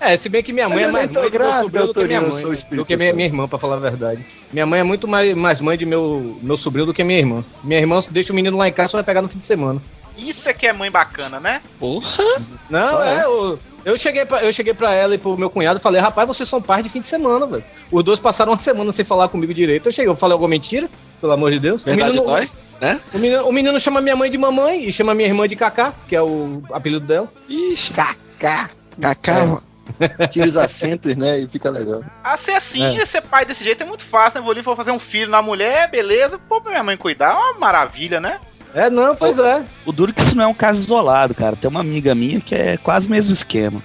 [0.00, 1.94] É, se bem que minha mãe é eu mais mãe do meu grávida, sobrinho do
[1.94, 2.44] que minha mãe.
[2.44, 2.56] né?
[2.76, 4.24] Do que minha, minha irmã, pra falar a verdade.
[4.52, 7.44] Minha mãe é muito mais, mais mãe de meu, meu sobrinho do que minha irmã.
[7.62, 9.80] Minha irmã deixa o menino lá em casa só vai pegar no fim de semana.
[10.20, 11.62] Isso é que é mãe bacana, né?
[11.78, 12.24] Porra!
[12.68, 13.24] Não, é, é.
[13.24, 16.28] eu, eu, cheguei pra, eu cheguei pra ela e pro meu cunhado e falei, rapaz,
[16.28, 17.64] vocês são pais de fim de semana, velho.
[17.90, 19.88] Os dois passaram uma semana sem falar comigo direito.
[19.88, 20.88] Eu cheguei, eu falei alguma mentira,
[21.20, 21.82] pelo amor de Deus.
[21.82, 22.48] O Verdade menino, dói?
[22.80, 23.00] Né?
[23.12, 25.94] O menino, o menino chama minha mãe de mamãe e chama minha irmã de Cacá,
[26.08, 27.32] que é o apelido dela.
[27.48, 28.70] Ixi, Cacá.
[29.00, 29.58] Cacá.
[30.30, 31.40] Tira os acentos, né?
[31.40, 32.02] E fica legal.
[32.22, 34.44] Ah, ser assim, ser pai desse jeito é muito fácil, né?
[34.44, 36.38] Vou ali, vou fazer um filho na mulher, beleza.
[36.38, 38.40] Pô, pra minha mãe cuidar, é uma maravilha, né?
[38.74, 39.64] É, não, pois é.
[39.84, 41.56] O duro que isso não é um caso isolado, cara.
[41.56, 43.82] Tem uma amiga minha que é quase o mesmo esquema.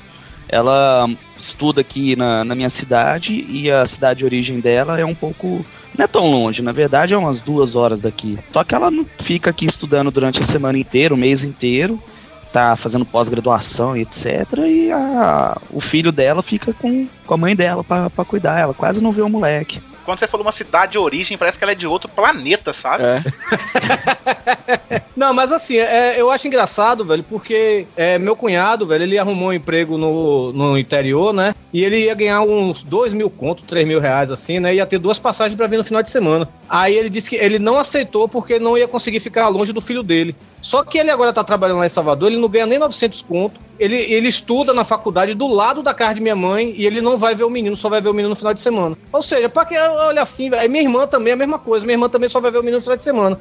[0.48, 5.16] Ela estuda aqui na, na minha cidade e a cidade de origem dela é um
[5.16, 5.66] pouco.
[5.98, 8.38] Não é tão longe, na verdade é umas duas horas daqui.
[8.52, 12.02] Só que ela não fica aqui estudando durante a semana inteira, o mês inteiro,
[12.52, 14.26] tá fazendo pós-graduação e etc.
[14.66, 18.60] E a, o filho dela fica com, com a mãe dela pra cuidar.
[18.60, 19.82] Ela quase não vê o moleque.
[20.06, 23.04] Quando você falou uma cidade de origem, parece que ela é de outro planeta, sabe?
[23.04, 25.02] É.
[25.16, 29.50] Não, mas assim, é, eu acho engraçado, velho, porque é, meu cunhado, velho, ele arrumou
[29.50, 31.56] um emprego no, no interior, né?
[31.74, 34.76] E ele ia ganhar uns 2 mil conto, 3 mil reais, assim, né?
[34.76, 36.48] Ia ter duas passagens pra vir no final de semana.
[36.70, 40.04] Aí ele disse que ele não aceitou porque não ia conseguir ficar longe do filho
[40.04, 40.36] dele.
[40.62, 43.60] Só que ele agora tá trabalhando lá em Salvador, ele não ganha nem 900 conto.
[43.80, 47.18] Ele, ele estuda na faculdade do lado da casa de minha mãe e ele não
[47.18, 48.98] vai ver o menino, só vai ver o menino no final de semana.
[49.12, 50.54] Ou seja, pra que olha assim?
[50.54, 52.62] Aí minha irmã também é a mesma coisa, minha irmã também só vai ver o
[52.62, 53.40] menino no final de semana.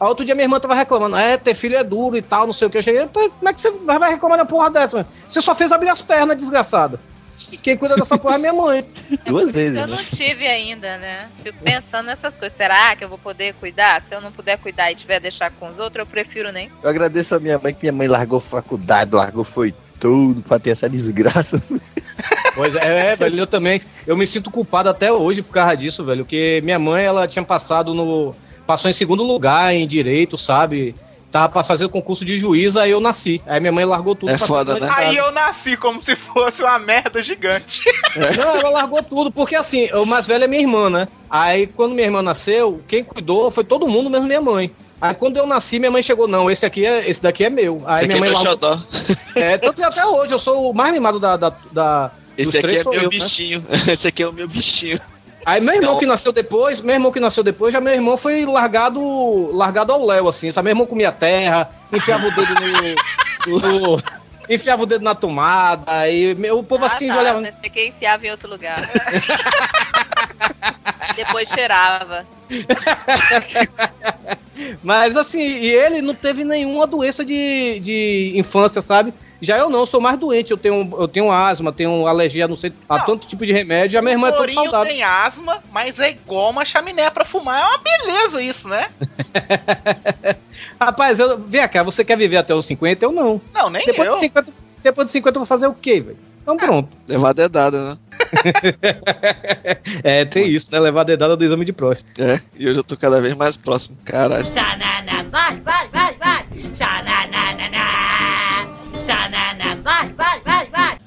[0.00, 2.52] Aí outro dia minha irmã tava reclamando, é, ter filho é duro e tal, não
[2.52, 2.78] sei o que.
[2.78, 5.08] Eu cheguei, "Pô, como é que você vai reclamar da porra dessa, mano?
[5.28, 6.98] Você só fez abrir as pernas, desgraçada.
[7.62, 8.84] Quem cuida dessa porra é minha mãe.
[9.26, 9.96] Duas vezes, Eu né?
[9.96, 11.28] não tive ainda, né?
[11.42, 12.56] Fico pensando nessas coisas.
[12.56, 14.02] Será que eu vou poder cuidar?
[14.02, 16.70] Se eu não puder cuidar e tiver deixar com os outros, eu prefiro nem.
[16.82, 20.70] Eu agradeço a minha mãe, que minha mãe largou faculdade, largou foi tudo pra ter
[20.70, 21.62] essa desgraça.
[22.54, 23.80] Pois é, é, velho, eu também.
[24.06, 26.24] Eu me sinto culpado até hoje por causa disso, velho.
[26.24, 28.32] Porque minha mãe, ela tinha passado no.
[28.64, 30.94] Passou em segundo lugar em direito, sabe?
[31.34, 33.42] Tava pra fazer o concurso de juiz, aí eu nasci.
[33.44, 34.88] Aí minha mãe largou tudo É pra foda, né?
[34.94, 37.82] Aí eu nasci como se fosse uma merda gigante.
[38.38, 41.08] Não, ela largou tudo, porque assim, o mais velho é minha irmã, né?
[41.28, 44.70] Aí quando minha irmã nasceu, quem cuidou foi todo mundo, menos minha mãe.
[45.00, 47.82] Aí quando eu nasci, minha mãe chegou, não, esse aqui é, esse daqui é meu.
[47.84, 48.72] Aí Esse aqui minha é mãe meu largou.
[48.72, 48.86] xodó.
[49.34, 51.36] É, tanto que até hoje eu sou o mais mimado da.
[51.36, 53.08] da, da Esse aqui é meu eu, né?
[53.08, 53.66] bichinho.
[53.90, 55.00] Esse aqui é o meu bichinho.
[55.46, 55.98] Aí meu irmão Não.
[55.98, 60.04] que nasceu depois, meu irmão que nasceu depois, já meu irmão foi largado, largado ao
[60.04, 60.50] léu, assim.
[60.50, 60.64] Sabe?
[60.66, 62.72] Meu irmão comia terra, enfiava o dedo no.
[63.96, 64.02] no-
[64.48, 67.40] enfiava o dedo na tomada, e meu- o povo Ah, assim tá, olhava.
[67.42, 68.76] Pensei que enfiava em outro lugar.
[71.16, 72.26] Depois cheirava.
[74.82, 79.12] Mas assim, e ele não teve nenhuma doença de, de infância, sabe?
[79.44, 80.50] Já eu não, sou mais doente.
[80.50, 83.04] Eu tenho, eu tenho asma, tenho alergia, não sei, a Não.
[83.04, 83.98] tanto tipo de remédio.
[83.98, 84.86] A minha irmã é o toda saudável.
[84.88, 87.60] tem asma, mas é igual uma chaminé pra fumar.
[87.60, 88.88] É uma beleza isso, né?
[90.80, 93.04] Rapaz, eu, vem cá, você quer viver até os 50?
[93.04, 93.40] Eu não.
[93.52, 94.14] Não, nem Depois eu.
[94.14, 94.52] de 50,
[94.82, 96.18] depois de 50 eu vou fazer o quê, velho?
[96.42, 96.90] Então pronto.
[97.08, 97.98] Levar dedada, né?
[100.02, 100.78] É, tem isso, né?
[100.78, 102.10] Levar a dedada do exame de próstata.
[102.22, 103.96] É, e eu já tô cada vez mais próximo.
[104.04, 104.44] Caralho.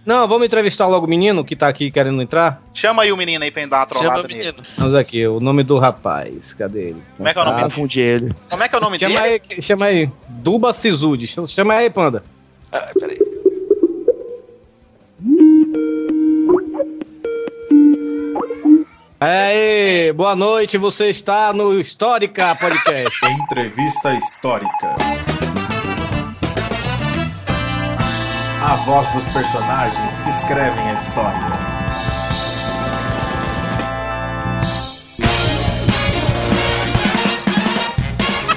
[0.07, 2.61] Não, vamos entrevistar logo o menino que tá aqui querendo entrar.
[2.73, 4.39] Chama aí o menino aí pra dar uma Chama trollada o nele.
[4.39, 4.57] menino.
[4.77, 6.53] Vamos aqui, o nome do rapaz.
[6.53, 7.03] Cadê ele?
[7.17, 7.99] Como é que é o nome Ah, dele?
[7.99, 8.35] Ele.
[8.49, 9.41] Como é que é o nome Chama dele?
[9.51, 10.09] aí, chama aí.
[10.29, 11.27] Duba Sisude.
[11.27, 12.23] Chama aí, Panda.
[12.71, 13.17] Ah, peraí.
[19.19, 23.19] Aê, boa noite, você está no Histórica Podcast.
[23.25, 24.95] Entrevista histórica.
[28.67, 31.57] A voz dos personagens que escrevem a história.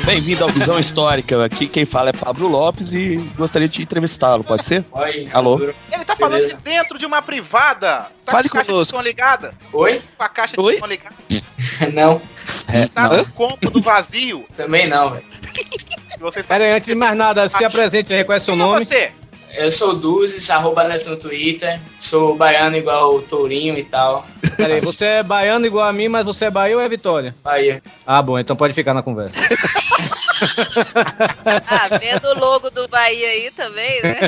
[0.04, 1.44] Bem-vindo ao Visão Histórica.
[1.44, 4.84] Aqui quem fala é Pablo Lopes e gostaria de entrevistá-lo, pode ser?
[4.92, 5.28] Oi.
[5.32, 5.60] Alô?
[5.92, 8.06] Ele tá falando de dentro de uma privada.
[8.24, 8.92] Tá Fale com a caixa conosco.
[8.92, 9.54] de som ligada?
[9.72, 10.02] Oi?
[10.16, 10.78] Com a caixa de Oi?
[10.78, 11.14] som ligada.
[11.94, 12.20] Não,
[12.94, 14.44] Tá no cômodo vazio.
[14.56, 15.24] também não, velho.
[16.36, 16.42] Está...
[16.42, 18.84] Pera aí, antes de mais nada, se apresente aí, qual é seu Quem é nome?
[18.84, 19.12] você?
[19.54, 21.80] Eu sou Duzes, arroba Neto no Twitter.
[21.98, 24.26] Sou baiano igual o Tourinho e tal.
[24.56, 27.34] Pera aí, você é baiano igual a mim, mas você é Bahia ou é Vitória?
[27.42, 27.82] Bahia.
[28.06, 29.38] Ah, bom, então pode ficar na conversa.
[31.66, 34.20] Ah, vendo o logo do Bahia aí também, né?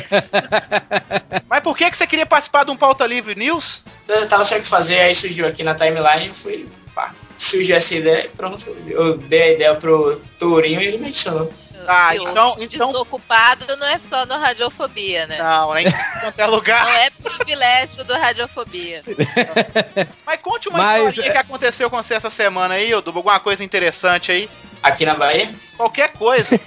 [1.49, 3.83] Mas por que, que você queria participar de um Pauta Livre News?
[4.07, 7.77] Eu tava sem o que fazer, aí surgiu aqui na timeline, eu fui, pá, surgiu
[7.77, 8.77] essa ideia e pronto.
[8.87, 11.53] Eu dei a ideia pro Tourinho e ele me adicionou.
[11.87, 15.39] Ah, o então- então- Desocupado não é só no Radiofobia, né?
[15.39, 15.87] Não, em
[16.21, 16.89] qualquer Não lugar.
[16.89, 19.01] é privilégio do Radiofobia.
[20.27, 23.19] Mas conte uma Mas, historinha que aconteceu com você essa semana aí, ô Duba.
[23.21, 24.51] Alguma coisa interessante aí.
[24.83, 25.55] Aqui na Bahia?
[25.77, 26.59] Qualquer coisa.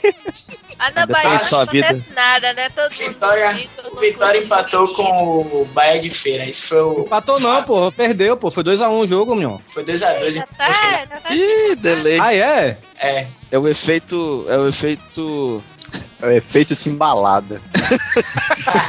[0.77, 2.03] Ah, na Bahia não acontece vida.
[2.13, 2.69] nada, né?
[2.69, 6.43] Todo Vitória, mundo todo o Vitória empatou com o Bahia de Feira.
[6.43, 6.99] Isso foi o.
[7.03, 7.89] Empatou não, pô.
[7.93, 8.51] Perdeu, pô.
[8.51, 9.61] Foi 2x1 o jogo, meu.
[9.73, 10.31] Foi 2x2.
[10.31, 11.33] Já tá, já tá.
[11.33, 12.19] Ih, delay.
[12.19, 12.77] Ah, é?
[12.97, 13.27] É.
[13.51, 14.45] É o efeito.
[14.49, 15.63] É o efeito.
[16.21, 17.61] É o efeito timbalada.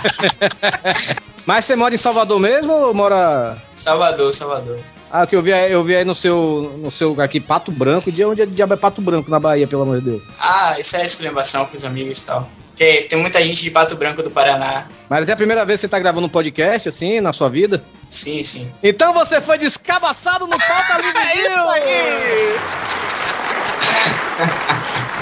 [1.45, 3.57] Mas você mora em Salvador mesmo ou mora.
[3.75, 4.79] Salvador, Salvador.
[5.11, 7.71] Ah, que eu vi, aí- eu vi aí no seu, no seu lugar aqui, Pato
[7.71, 8.11] Branco.
[8.11, 10.23] De onde é diabo é Pato Branco na Bahia, pelo amor de Deus?
[10.39, 12.49] Ah, isso é exclamação com os amigos e tal.
[12.71, 14.87] Porque tem muita gente de Pato Branco do Paraná.
[15.09, 17.83] Mas é a primeira vez que você tá gravando um podcast, assim, na sua vida?
[18.09, 18.71] Sim, sim.
[18.83, 22.57] Então você foi descabaçado no Pauta Livre É isso aí!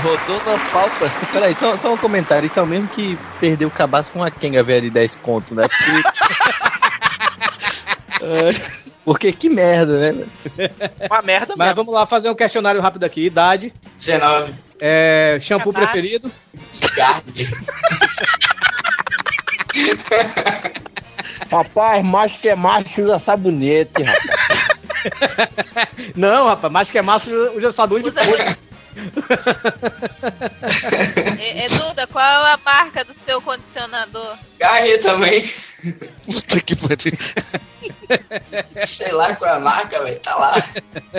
[0.03, 1.13] Rodou na pauta.
[1.33, 2.47] Peraí, só, só um comentário.
[2.47, 5.55] Isso é o mesmo que perdeu o cabaço com a Kenga velha de 10 conto,
[5.55, 5.67] né?
[5.69, 6.03] Porque,
[8.25, 10.25] É, porque que merda, né?
[11.11, 11.75] Uma merda Mas mesmo.
[11.85, 13.25] vamos lá fazer um questionário rápido aqui.
[13.27, 14.55] Idade, 19.
[14.81, 15.93] é, shampoo Cabaço.
[15.93, 16.31] preferido,
[16.97, 17.49] Garde.
[21.51, 24.45] Rapaz, macho que é macho usa sabonete, rapaz.
[26.17, 28.57] Não, rapaz, mais que é massa, usa sabão de Usa- folha.
[31.39, 34.37] E- Eduda, qual é a marca do seu condicionador?
[34.59, 35.51] Garde também.
[36.25, 37.13] Puta que pariu.
[38.85, 40.19] Sei lá qual é a marca, velho.
[40.21, 40.55] Tá lá.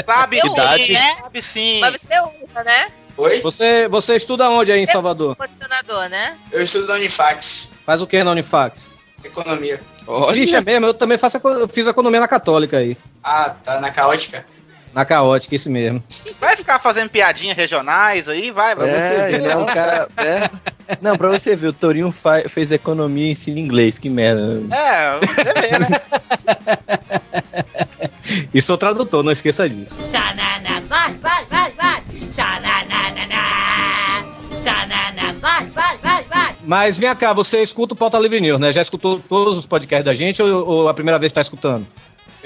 [0.04, 1.12] Sabe Eu sim, né?
[1.14, 1.80] sabe sim.
[1.80, 2.92] Mas você usa, né?
[3.18, 3.42] Oi?
[3.42, 5.36] Você, você estuda onde aí em Salvador?
[5.36, 6.38] Condicionador, né?
[6.52, 7.72] Eu estudo na Unifax.
[7.86, 8.92] Faz o que na Unifax?
[9.24, 9.82] Economia.
[10.32, 12.96] Vixe, é Olha, mesmo, eu também faço, eu fiz economia na Católica aí.
[13.24, 14.46] Ah, tá na caótica.
[14.96, 16.02] Na caótica, isso mesmo.
[16.40, 18.90] Vai ficar fazendo piadinhas regionais aí, vai, vai.
[18.90, 19.54] é, ver, né?
[19.54, 20.50] não, O cara- é.
[21.02, 24.62] Não, pra você ver, o Torinho fa- fez economia e ensina inglês, que merda.
[24.74, 26.02] É, você vê, né?
[28.54, 29.96] E sou tradutor, não esqueça disso.
[30.12, 32.04] Xanana, vai, vai, vai, vai.
[32.36, 34.26] Xananana.
[34.64, 36.56] Xanana, vai, vai, vai, vai.
[36.64, 38.72] Mas vem cá, você escuta o Pauta Livre News, né?
[38.74, 41.86] Já escutou todos os podcasts da gente ou, ou a primeira vez que tá escutando?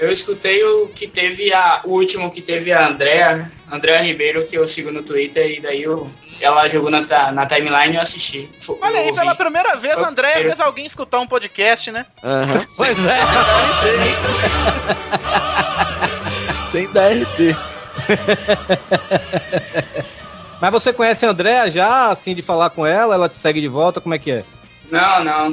[0.00, 1.82] Eu escutei o que teve a.
[1.84, 5.82] O último que teve a Andrea, Andrea Ribeiro, que eu sigo no Twitter, e daí
[5.82, 6.10] eu,
[6.40, 8.48] ela jogou na, na timeline e eu assisti.
[8.80, 9.36] Olha aí, eu pela ouvi.
[9.36, 12.06] primeira vez, Eu- André eu- fez alguém escutar um podcast, né?
[12.24, 12.66] Aham.
[12.78, 13.20] Pois é.
[16.72, 17.54] Sem dar RT.
[20.62, 23.14] Mas você conhece a Andréa já, assim, de falar com ela?
[23.14, 24.00] Ela te segue de volta?
[24.00, 24.44] Como é que é?
[24.90, 25.52] Não, não.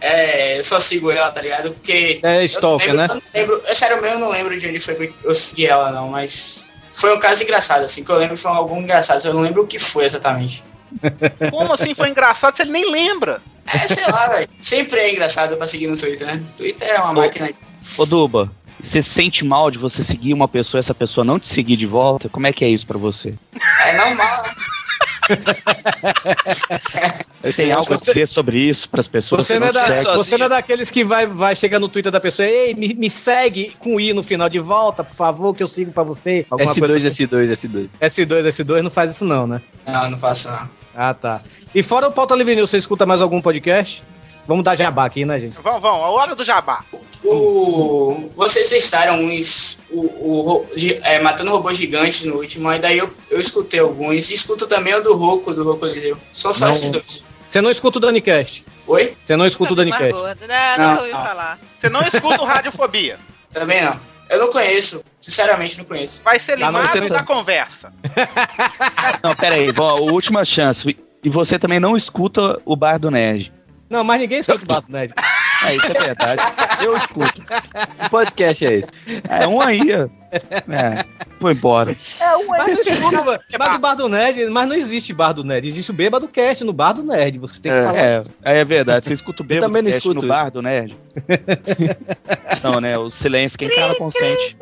[0.00, 1.70] É, eu só sigo ela, tá ligado?
[1.72, 2.20] Porque.
[2.22, 3.22] É eu não stalker, lembro- né?
[3.34, 5.90] Eu lembro, é sério mesmo, eu não lembro de onde foi que eu segui ela,
[5.90, 6.64] não, mas.
[6.92, 9.66] Foi um caso engraçado, assim, que eu lembro foi algo engraçado, eu não lembro o
[9.66, 10.64] que foi exatamente.
[11.50, 13.42] Como assim foi engraçado se ele nem lembra?
[13.66, 14.48] É, sei lá, velho.
[14.60, 16.42] Sempre é engraçado pra seguir no Twitter, né?
[16.56, 17.50] Twitter é uma máquina.
[17.98, 18.50] Ô Duba,
[18.82, 21.86] você sente mal de você seguir uma pessoa e essa pessoa não te seguir de
[21.86, 22.28] volta?
[22.28, 23.34] Como é que é isso pra você?
[23.84, 24.50] É normal, né?
[27.54, 29.46] Tem algo a dizer sobre isso pras pessoas?
[29.46, 32.10] Você que não, é da- você não é daqueles que vai, vai chegar no Twitter
[32.12, 35.62] da pessoa, ei, me, me segue com I no final de volta, por favor, que
[35.62, 36.46] eu sigo pra você.
[36.50, 37.52] Alguma S2, coisa S2, S2.
[37.52, 37.88] assim.
[38.00, 39.60] S2, S2 não faz isso não, né?
[39.86, 40.68] Não, não faço não.
[40.94, 41.42] Ah, tá.
[41.74, 44.02] E fora o Pauta Livre News, você escuta mais algum podcast?
[44.46, 45.58] Vamos dar jabá aqui, né, gente?
[45.60, 46.84] Vamos, vamos, a hora do jabá.
[47.24, 48.30] O...
[48.36, 49.78] Vocês listaram uns.
[49.90, 54.30] O, o, de- é, Matando Robôs Gigantes no último, aí daí eu, eu escutei alguns.
[54.30, 56.16] E escuto também o do Roco, do Roco Eliseu.
[56.32, 56.72] São só Não.
[56.72, 57.24] esses dois.
[57.48, 58.64] Você não escuta o Danicast?
[58.86, 59.16] Oi?
[59.24, 60.12] Você não escuta o Danicast?
[60.12, 60.22] Não,
[60.78, 61.24] Não, nunca ouvi não.
[61.24, 61.58] falar.
[61.80, 63.18] Você não escuta o Radiofobia.
[63.52, 63.96] Também não.
[64.28, 65.04] Eu não conheço.
[65.20, 66.20] Sinceramente, não conheço.
[66.24, 67.92] Vai ser Tá, limado da tá- conversa.
[69.22, 70.96] Não, pera aí, vó, última chance.
[71.22, 73.52] E você também não escuta o Bar do Nerd.
[73.88, 75.14] Não, mas ninguém escuta o Bato Nerd.
[75.64, 76.42] É, isso é verdade.
[76.84, 77.42] Eu escuto.
[77.42, 78.90] Que podcast é esse?
[79.28, 79.80] É um aí.
[79.94, 80.08] ó.
[80.32, 81.04] É,
[81.40, 81.96] foi embora.
[82.48, 83.38] Mas não escuta, mano.
[83.58, 86.62] mas o Bar do Nerd, mas não existe Bar do Nerd, existe o Bêbado Cast
[86.64, 87.38] no Bar do Nerd.
[87.38, 87.84] Você tem que É.
[87.84, 87.98] falar.
[88.44, 89.06] É, é verdade.
[89.08, 90.22] Você escuta o Eu Bêbado também não Cast escuto.
[90.26, 90.96] no Bar do Nerd?
[92.62, 92.98] Não, né?
[92.98, 94.56] O silêncio, quem cala consente.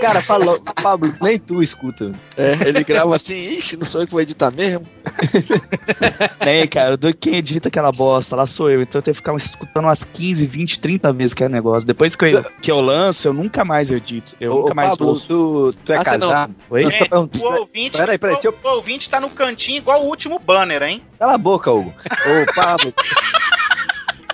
[0.00, 2.12] Cara, falou, Pablo, nem tu escuta.
[2.36, 4.86] É, ele grava assim, ixi, não sou eu que vou editar mesmo.
[6.44, 8.82] Nem, cara, do quem edita aquela bosta, lá sou eu.
[8.82, 11.86] Então eu tenho que ficar escutando umas 15, 20, 30 vezes aquele negócio.
[11.86, 14.34] Depois que eu, que eu lanço, eu nunca mais edito.
[14.40, 15.26] Eu Ô, nunca ô, mais Pablo, ouço.
[15.26, 16.54] tu, tu é Ah, não- casado?
[16.70, 16.82] Oi?
[16.84, 18.70] Não, só pergunto- O ouvinte, Peraí, peraí, o, deixa eu...
[18.70, 21.02] o ouvinte tá no cantinho igual o último banner, hein?
[21.18, 21.92] Cala a boca, Hugo.
[22.04, 22.92] Ô, Pablo.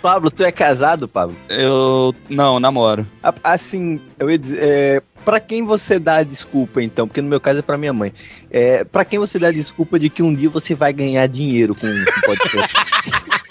[0.01, 1.37] Pablo, tu é casado, Pablo?
[1.49, 2.15] Eu.
[2.29, 3.07] Não, namoro.
[3.45, 7.07] Assim, eu ia dizer, é, pra quem você dá a desculpa, então?
[7.07, 8.13] Porque no meu caso é pra minha mãe.
[8.51, 11.75] É, pra quem você dá a desculpa de que um dia você vai ganhar dinheiro
[11.75, 12.73] com o podcast?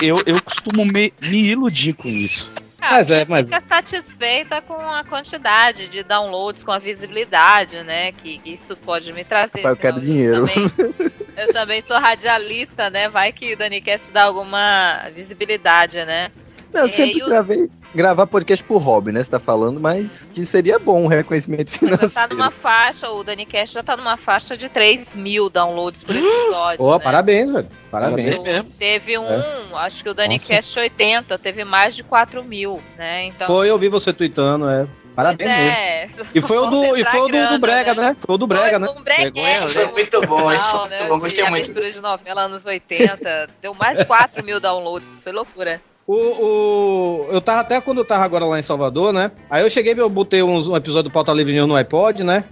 [0.00, 2.48] Eu, eu costumo me, me iludir com isso.
[2.80, 8.12] Mas é, mas- fica satisfeita com a quantidade de downloads, com a visibilidade, né?
[8.12, 9.64] Que, que isso pode me trazer.
[9.64, 10.46] Eu quero dinheiro.
[11.36, 13.08] Eu também sou radialista, né?
[13.08, 16.30] Vai que o Danicast dá alguma visibilidade, né?
[16.72, 17.68] Não, eu E sempre o- gravei.
[17.94, 19.24] Gravar podcast por hobby, né?
[19.24, 22.36] Você tá falando, mas que seria bom um reconhecimento Já tá financeiro.
[22.36, 26.76] numa faixa, o Danicast já tá numa faixa de 3 mil downloads por episódio.
[26.76, 27.02] Pô, né?
[27.02, 27.68] parabéns, velho.
[27.90, 28.36] Parabéns.
[28.78, 29.68] Teve um, É.
[29.76, 33.24] acho que o Danicast 80, teve mais de 4 mil, né?
[33.24, 34.86] Então, Foi, eu vi você tweetando, é.
[35.16, 35.70] Parabéns mesmo.
[35.70, 38.16] é, E foi o do, e foi o do, do Brega, né?
[38.20, 38.88] Foi o do Brega, né?
[38.88, 39.68] um breguete.
[39.72, 41.64] Foi muito bom, esse foi Não, muito né, bom, gostei de muito.
[41.64, 45.80] abertura de novela anos 80, deu mais de 4 mil downloads, isso foi loucura.
[46.08, 49.30] O, o- eu tava até quando eu tava agora lá em Salvador, né?
[49.50, 52.44] Aí eu cheguei, eu botei uns- um episódio do Pauta Livre News no iPod, né?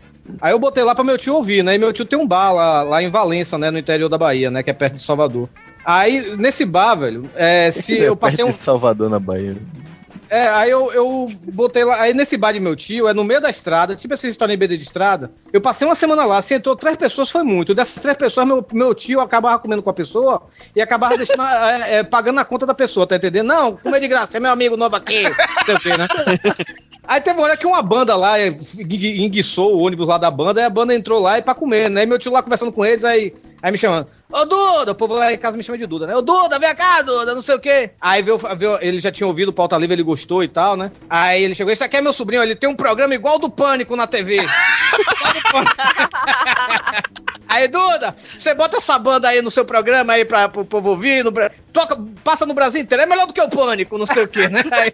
[0.42, 1.74] Aí eu botei lá pra meu tio ouvir, né?
[1.74, 3.70] E meu tio tem um bar lá, lá em Valença, né?
[3.70, 4.62] No interior da Bahia, né?
[4.62, 5.48] Que é perto de Salvador.
[5.84, 8.50] Aí, nesse bar, velho, é, se eu passei um.
[8.52, 9.56] Salvador na Bahia.
[10.28, 12.00] É, aí eu, eu botei lá.
[12.00, 14.58] Aí nesse bar de meu tio, é no meio da estrada, tipo essa história em
[14.58, 15.30] beira de estrada.
[15.52, 17.74] Eu passei uma semana lá, sentou três pessoas, foi muito.
[17.74, 20.42] Dessas três pessoas, meu, meu tio acabava comendo com a pessoa
[20.74, 23.46] e acabava deixando, é, é, pagando a conta da pessoa, tá entendendo?
[23.46, 26.06] Não, comer de graça, é meu amigo novo aqui, não sei o quê, né?
[27.08, 30.28] Aí teve uma hora que uma banda lá é, engui- enguiçou o ônibus lá da
[30.28, 32.02] banda, aí a banda entrou lá e pra comer, né?
[32.02, 34.08] E meu tio lá conversando com eles, aí, aí me chamando.
[34.30, 36.16] Ô Duda, o povo lá em casa me chama de Duda, né?
[36.16, 37.90] Ô Duda, vem cá, Duda, não sei o quê.
[38.00, 40.90] Aí veio, veio- ele já tinha ouvido o pauta livre, ele gostou e tal, né?
[41.08, 43.94] Aí ele chegou, esse aqui é meu sobrinho, ele tem um programa igual do Pânico
[43.94, 44.38] na TV.
[47.48, 51.22] Aí, Duda, você bota essa banda aí no seu programa aí pra, pro povo ouvir,
[51.24, 51.32] no,
[51.72, 54.48] toca, passa no Brasil inteiro, é melhor do que o Pânico, não sei o quê,
[54.48, 54.64] né?
[54.72, 54.92] Aí,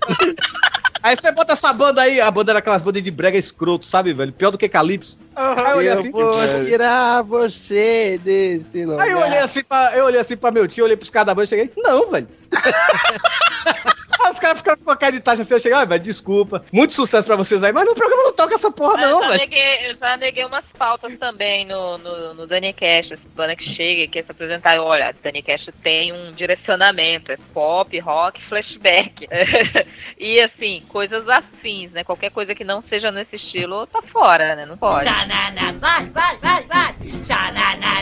[1.03, 4.13] aí você bota essa banda aí, a banda era aquelas bandas de brega escroto, sabe,
[4.13, 4.33] velho?
[4.33, 5.19] Pior do que Calypso.
[5.35, 6.33] Aí eu olhei Eu assim, vou
[6.65, 9.05] tirar você desse lugar.
[9.05, 11.35] Aí eu olhei assim pra, eu olhei assim pra meu tio, olhei pros caras da
[11.35, 12.29] banda e cheguei, não, velho.
[14.21, 16.65] Aí os caras ficaram com a cara de taxa assim, eu cheguei, ah, velho, desculpa.
[16.73, 19.39] Muito sucesso pra vocês aí, mas no programa não toca essa porra, Mas não, velho.
[19.39, 24.03] neguei, eu já neguei umas pautas também no, no, no Danicast, essa banda que chega
[24.03, 24.81] e quer se apresentar.
[24.81, 29.29] Olha, a Danicast tem um direcionamento, é pop, rock, flashback.
[30.19, 32.05] e assim, coisas afins, né?
[32.05, 34.67] Qualquer coisa que não seja nesse estilo tá fora, né?
[34.67, 35.05] Não pode.
[35.05, 36.95] Xanana, vai, vai, vai, vai.
[37.27, 37.93] Xanana,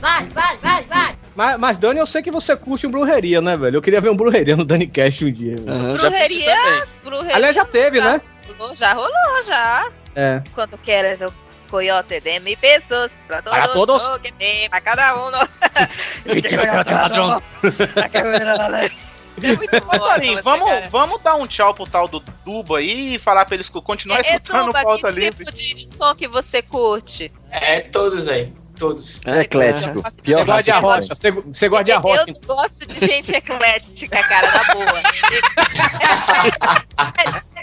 [0.00, 1.19] vai, vai, vai, vai.
[1.40, 3.78] Mas, mas, Dani, eu sei que você curte um brujeria, né, velho?
[3.78, 5.56] Eu queria ver um brujeria no Dani Cash um dia.
[5.56, 5.94] velho.
[5.94, 7.34] Brujeria, brujeria.
[7.34, 8.20] Aliás, já teve, né?
[8.58, 9.88] rolou, Já rolou, já.
[10.14, 10.42] É.
[10.54, 11.32] Quanto queres o
[11.70, 13.58] coiote de mil pesos para todos.
[13.58, 14.08] Para todos.
[14.08, 15.30] lo que tem, para cada um.
[19.40, 23.54] Mas, Torinho, vamos, vamos dar um tchau pro tal do Duba aí e falar pra
[23.54, 25.44] eles que continuar escutando o Eduba, pauta É, que livre.
[25.46, 27.32] tipo de som que você curte?
[27.50, 28.59] É, todos, velho.
[28.80, 29.20] Todos.
[29.26, 30.00] É eclético.
[30.02, 32.26] Você Pior gosta de arrocha, você, você gosta de Eu arrocha.
[32.26, 35.02] não gosto de gente eclética, cara, na boa.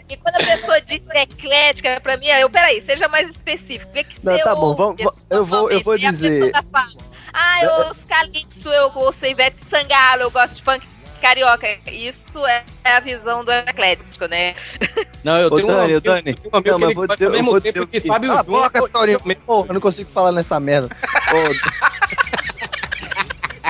[0.10, 3.90] E, quando a pessoa diz eclética, pra mim, eu, peraí, seja mais específico.
[3.90, 6.64] O que, que Não, você tá bom, vamos- vamos- eu vou- eu vou dizer- pessoa
[6.72, 6.88] fala,
[7.34, 10.88] Ah, eu ouço calypso, eu ouço Ivete Sangalo, eu gosto de funk
[11.18, 11.68] carioca.
[11.92, 14.56] Isso é a visão do eclético, né?
[15.24, 16.38] Não, eu Ô, tenho um Dani, amigo, ô, Dani.
[16.44, 18.02] eu um amigo Não, que vou dizer, ao eu mesmo vou tempo dizer que o
[18.02, 18.08] quê?
[18.08, 19.20] Fábio Cala a Júnior boca, Torinho.
[19.46, 20.90] Porra, eu não consigo falar nessa merda.
[21.34, 21.38] Ô,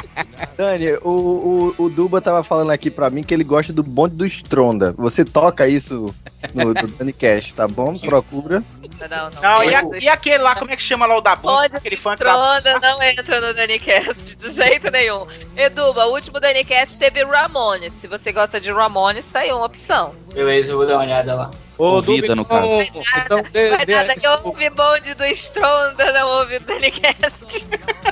[0.56, 4.16] Dani, o, o, o Duba tava falando aqui pra mim que ele gosta do bonde
[4.16, 4.94] do Stronda.
[4.98, 6.14] Você toca isso
[6.54, 7.94] no Dani Cash, tá bom?
[7.94, 8.64] Procura.
[9.10, 9.42] Não, não.
[9.42, 11.54] Não, e, a- e aquele lá, como é que chama lá o da bunda?
[11.66, 11.96] Onde Aquele.
[11.96, 15.28] Stronda não entra no Danicast de jeito nenhum.
[15.56, 17.94] Eduba, o último Danicast teve Ramones.
[18.02, 20.14] Se você gosta de Ramones, tá aí uma opção.
[20.34, 21.52] Beleza, eu vou dar uma olhada lá.
[21.78, 26.40] Ô, Duba, no então, então dê, dê, nada que eu ouvi bonde do Stronda, não
[26.40, 27.64] ouvi o Danicast.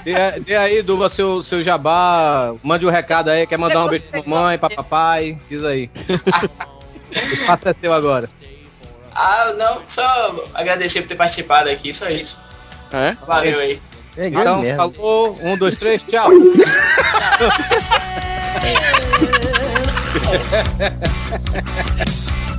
[0.03, 1.94] dê- dê aí, Duba, seu, seu jabá.
[2.63, 5.37] Mande um recado aí, quer mandar um beijo pra mamãe, pra papai.
[5.49, 5.89] Diz aí.
[7.11, 8.29] o espaço é seu agora.
[9.13, 12.37] Ah, não, só agradecer por ter participado aqui, só isso.
[12.91, 13.13] É?
[13.25, 13.81] Valeu aí.
[14.17, 14.77] É, Então, merda.
[14.77, 15.37] falou.
[15.41, 16.29] Um, dois, três, tchau.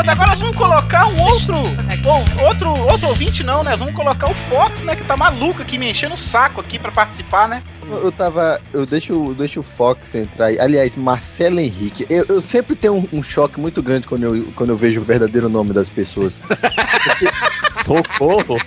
[0.00, 3.76] Pronto, agora nós vamos colocar um outro, ou, outro, outro ouvinte não, né?
[3.76, 4.96] Vamos colocar o Fox, né?
[4.96, 7.62] Que tá maluco aqui, me enchendo o saco aqui pra participar, né?
[7.86, 8.58] Eu eu tava.
[8.72, 10.58] Eu deixo, deixo o Fox entrar aí.
[10.58, 12.06] Aliás, Marcelo Henrique.
[12.08, 15.04] Eu, eu sempre tenho um, um choque muito grande quando eu, quando eu vejo o
[15.04, 16.40] verdadeiro nome das pessoas.
[17.84, 18.58] Socorro!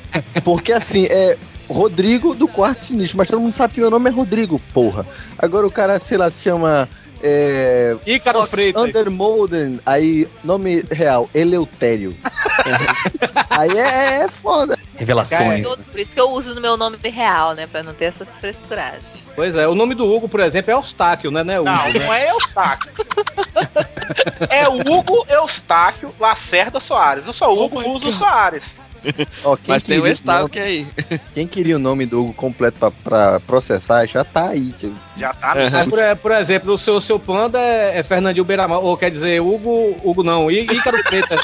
[0.44, 1.36] Porque assim, é.
[1.68, 5.06] Rodrigo do Quarto Sinistro, mas todo mundo sabe que meu nome é Rodrigo, porra.
[5.40, 6.90] Agora o cara, sei lá, se chama
[7.24, 7.96] é.
[8.06, 8.84] Ícaro Fox Freitas.
[8.84, 12.16] Undermolden, aí, nome real, Eleutério.
[13.50, 14.78] aí é, é foda.
[14.96, 15.66] Revelações.
[15.66, 17.66] Todo- Por isso que eu uso no meu nome real, né?
[17.66, 19.24] Pra não ter essas frescuragens.
[19.36, 21.44] Pois é, o nome do Hugo, por exemplo, é Eustáquio, né?
[21.44, 22.00] Não é Hugo, Não, né?
[22.00, 22.92] não é Eustáquio.
[24.50, 27.26] é Hugo Eustáquio Lacerda Soares.
[27.26, 28.78] Eu sou Hugo Uso Soares.
[29.44, 31.20] Ó, quem Mas tem o Eustáquio nome- aí.
[31.34, 34.94] Quem queria o nome do Hugo completo pra, pra processar, já tá aí, tio.
[35.18, 35.54] Já tá.
[35.72, 39.42] Mas, por, por exemplo, o seu, seu panda é, é Fernandinho Beiramar, ou quer dizer,
[39.42, 41.42] Hugo, Hugo não, Í- Ícaro Freitas.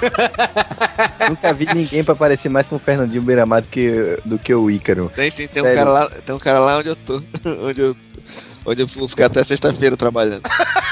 [1.28, 4.70] Nunca vi ninguém pra parecer mais com o Fernandinho Beiramar do que, do que o
[4.70, 5.10] Ícaro.
[5.14, 7.22] Tem sim, tem um, cara lá, tem um cara lá onde eu tô.
[7.62, 7.96] onde, eu,
[8.64, 10.42] onde eu vou ficar até sexta-feira trabalhando.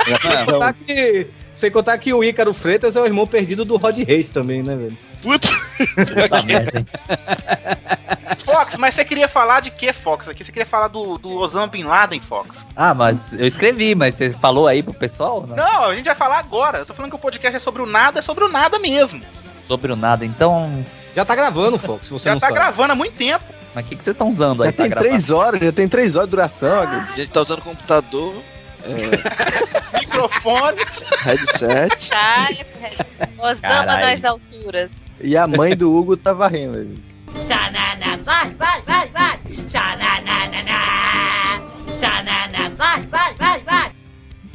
[0.05, 3.99] Sem contar, que, sem contar que o Ícaro Freitas é o irmão perdido do Rod
[3.99, 4.99] Reis também, né, velho?
[5.23, 5.49] Puta!
[8.45, 10.29] Fox, mas você queria falar de que, Fox?
[10.29, 12.67] Aqui você queria falar do, do Osama Bin Laden, Fox?
[12.77, 15.47] Ah, mas eu escrevi, mas você falou aí pro pessoal?
[15.47, 15.57] Não?
[15.57, 16.79] Não, a gente vai falar agora.
[16.79, 19.23] Eu tô falando que o podcast é sobre o nada, é sobre o nada mesmo.
[19.65, 20.85] Sobre o nada, então.
[21.15, 22.59] Já tá gravando, Fox, você Já não tá sabe.
[22.59, 23.45] gravando há muito tempo.
[23.75, 26.17] Mas o que, que vocês estão usando aí Já tem três horas, já tem três
[26.17, 26.81] horas de duração.
[26.83, 28.35] A gente tá usando computador,
[28.85, 29.11] é,
[30.01, 30.79] Microfone.
[31.21, 32.11] headset.
[32.11, 32.49] Tá,
[33.39, 34.07] Osama Caralho.
[34.07, 34.91] nas alturas.
[35.21, 36.89] E a mãe do Hugo tá varrendo.
[37.47, 39.39] Xanana, vai, vai, vai, vai.
[39.71, 41.63] Xananana.
[41.99, 43.93] Xanana, vai, vai, vai, vai.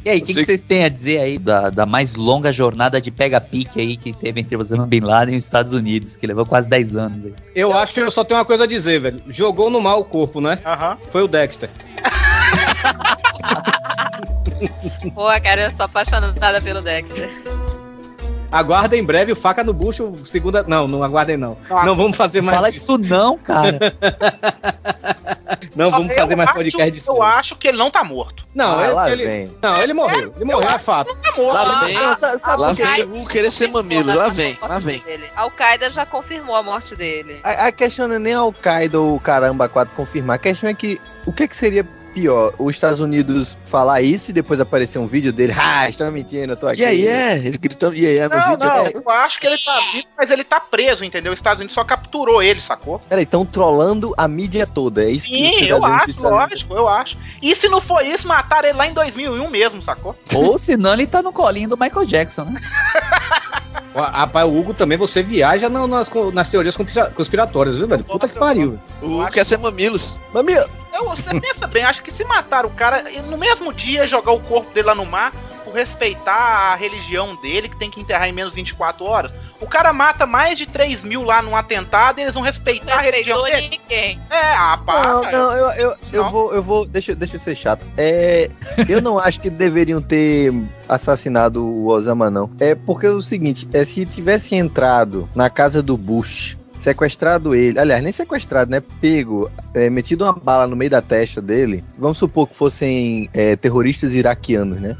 [0.04, 3.00] E aí, o que, que vocês têm a dizer aí da, da mais longa jornada
[3.00, 6.44] de pega-pique aí que teve entre Osama Bin Laden e os Estados Unidos, que levou
[6.44, 7.34] quase 10 anos aí?
[7.54, 9.22] Eu acho que eu só tenho uma coisa a dizer, velho.
[9.28, 10.58] Jogou no mal o corpo, né?
[10.64, 10.98] Aham.
[11.12, 11.70] Foi o Dexter.
[15.14, 17.30] Pô, cara, eu sou apaixonada pelo Dexter.
[18.52, 20.62] Aguardem em breve o Faca no Bucho, segunda...
[20.62, 21.56] Não, não aguardem não.
[21.84, 22.56] Não vamos fazer mais...
[22.56, 23.78] Fala isso não, cara.
[25.74, 28.46] Não, vamos Eu fazer mais acho- podcast de Eu acho que ele não tá morto.
[28.54, 29.56] Não, Ah, ele, lá ele- vem.
[29.62, 30.32] não, ele morreu.
[30.36, 31.14] Ele morreu, é fato.
[31.14, 31.54] Tá morto.
[31.54, 34.14] Lá vem, Ah, Sa- sabe lá vem o querer ser mamilo.
[34.14, 35.02] Lá vem, lá vem.
[35.34, 37.40] Al-Qaeda já confirmou a morte dele.
[37.42, 40.36] A, a questão não é nem Al-Qaeda ou Caramba 4 confirmar.
[40.36, 42.52] A questão é que o que, que seria pior?
[42.58, 45.52] Os Estados Unidos falar isso e depois aparecer um vídeo dele.
[45.64, 46.80] Ah, estão mentindo, eu tô aqui.
[46.82, 47.38] E aí, é?
[47.38, 48.66] Ele gritando e aí, é no Não, vídeo.
[48.66, 48.92] não, é.
[48.94, 51.32] eu acho que ele tá vivo, mas ele tá preso, entendeu?
[51.32, 52.98] Os Estados Unidos só capturou ele, sacou?
[53.08, 55.04] Peraí, estão trolando a mídia toda.
[55.04, 57.18] É isso que Sim, os eu cidadãos dos acho, Unidos- lógico, eu acho.
[57.40, 60.14] E se não foi isso, mataram ele lá em 2001 mesmo, sacou?
[60.34, 62.60] Ou senão ele tá no colinho do Michael Jackson, né?
[63.94, 68.02] Rapaz, o Hugo também, você viaja na- nas, nas teorias conspira- conspiratórias, viu, velho?
[68.04, 68.80] Puta que pariu.
[69.02, 70.16] O Hugo quer ser mamilos.
[70.32, 70.64] Mamilo!
[70.94, 74.32] Eu, você pensa bem, acho que se matar o cara, e no mesmo dia jogar
[74.32, 75.32] o corpo dele lá no mar,
[75.64, 76.32] por respeitar
[76.72, 80.58] a religião dele, que tem que enterrar em menos 24 horas, o cara mata mais
[80.58, 83.80] de 3 mil lá num atentado e eles vão respeitar a religião dele.
[83.80, 84.18] ninguém.
[84.28, 87.54] É, ah, pá, Não, não, eu, eu, eu vou, eu vou, deixa, deixa eu ser
[87.54, 87.86] chato.
[87.96, 88.50] É,
[88.88, 90.52] eu não acho que deveriam ter
[90.88, 92.50] assassinado o Osama, não.
[92.58, 97.78] É porque é o seguinte, é, se tivesse entrado na casa do Bush, sequestrado ele,
[97.78, 98.82] aliás, nem sequestrado, né?
[99.00, 103.54] Pego, é, metido uma bala no meio da testa dele, vamos supor que fossem é,
[103.54, 104.96] terroristas iraquianos, né?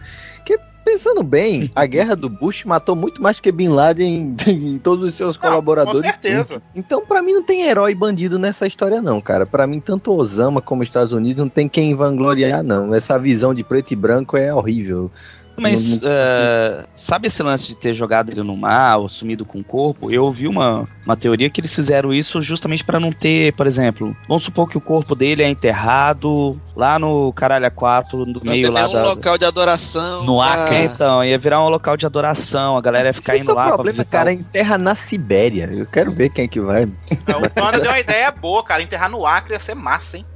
[0.84, 5.14] Pensando bem, a guerra do Bush matou muito mais que Bin Laden em todos os
[5.14, 6.02] seus colaboradores.
[6.02, 6.62] com certeza.
[6.74, 9.46] Então, pra mim, não tem herói bandido nessa história, não, cara.
[9.46, 12.92] Pra mim, tanto Osama como Estados Unidos não tem quem vangloriar, não.
[12.94, 15.10] Essa visão de preto e branco é horrível.
[15.56, 19.64] Mas, é, sabe esse lance de ter jogado ele no mar ou sumido com o
[19.64, 20.10] corpo?
[20.10, 24.16] Eu ouvi uma, uma teoria que eles fizeram isso justamente pra não ter, por exemplo,
[24.28, 28.72] vamos supor que o corpo dele é enterrado lá no Caralho 4, no Não meio
[28.72, 29.04] lá nenhum da.
[29.04, 30.24] local de adoração.
[30.24, 30.84] No Acre.
[30.84, 33.54] Então, ia virar um local de adoração, a galera ia ficar Esse é indo o
[33.54, 34.32] lá pra problema, cara.
[34.32, 35.68] Enterra na Sibéria.
[35.72, 36.84] Eu quero ver quem é que vai.
[36.84, 38.82] O Panda deu uma ideia boa, cara.
[38.82, 40.26] Enterrar no Acre ia ser massa, hein?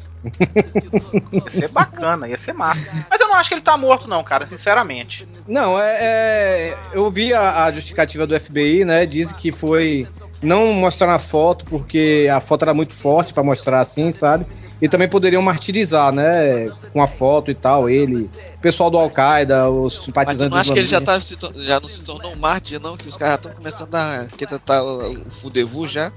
[1.33, 2.83] Ia ser bacana, ia ser massa.
[3.11, 5.27] Mas eu não acho que ele tá morto, não, cara, sinceramente.
[5.47, 9.07] Não, é, é- eu vi a, a justificativa do FBI, né?
[9.07, 10.09] Diz que foi
[10.43, 14.47] não mostrar na foto porque a foto era muito forte pra mostrar assim, sabe?
[14.81, 16.71] E também poderiam martirizar, né?
[16.93, 20.71] Com a foto e tal, ele, o pessoal do Al-Qaeda, os Mas simpatizantes não acha
[20.71, 22.97] do que ele já, tá, já não se tornou um mártir, não?
[22.97, 26.11] Que os caras já estão começando a querer tentar o, o fudevu já?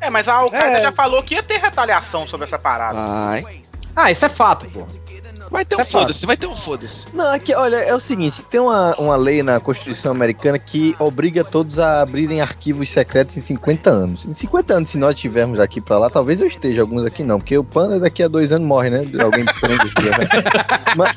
[0.00, 0.82] É, mas a Al-Qaeda É.
[0.82, 2.96] já falou que ia ter retaliação sobre essa parada.
[2.98, 3.62] Vai.
[3.94, 4.86] Ah, isso é fato, pô.
[5.50, 7.06] Vai ter um É foda-se, vai ter um foda-se.
[7.12, 11.44] Não, aqui, olha, é o seguinte: tem uma, uma lei na Constituição Americana que obriga
[11.44, 14.24] todos a abrirem arquivos secretos em 50 anos.
[14.24, 17.38] Em 50 anos, se nós tivermos aqui pra lá, talvez eu esteja, alguns aqui não,
[17.38, 19.02] porque o Panda daqui a dois anos morre, né?
[19.22, 20.28] Alguém prende os dias, né?
[20.96, 21.16] Mas.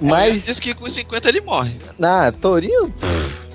[0.00, 0.46] Mas.
[0.46, 1.76] Diz que com 50 ele morre.
[2.02, 2.90] Ah, Torinho.
[2.90, 3.50] pff.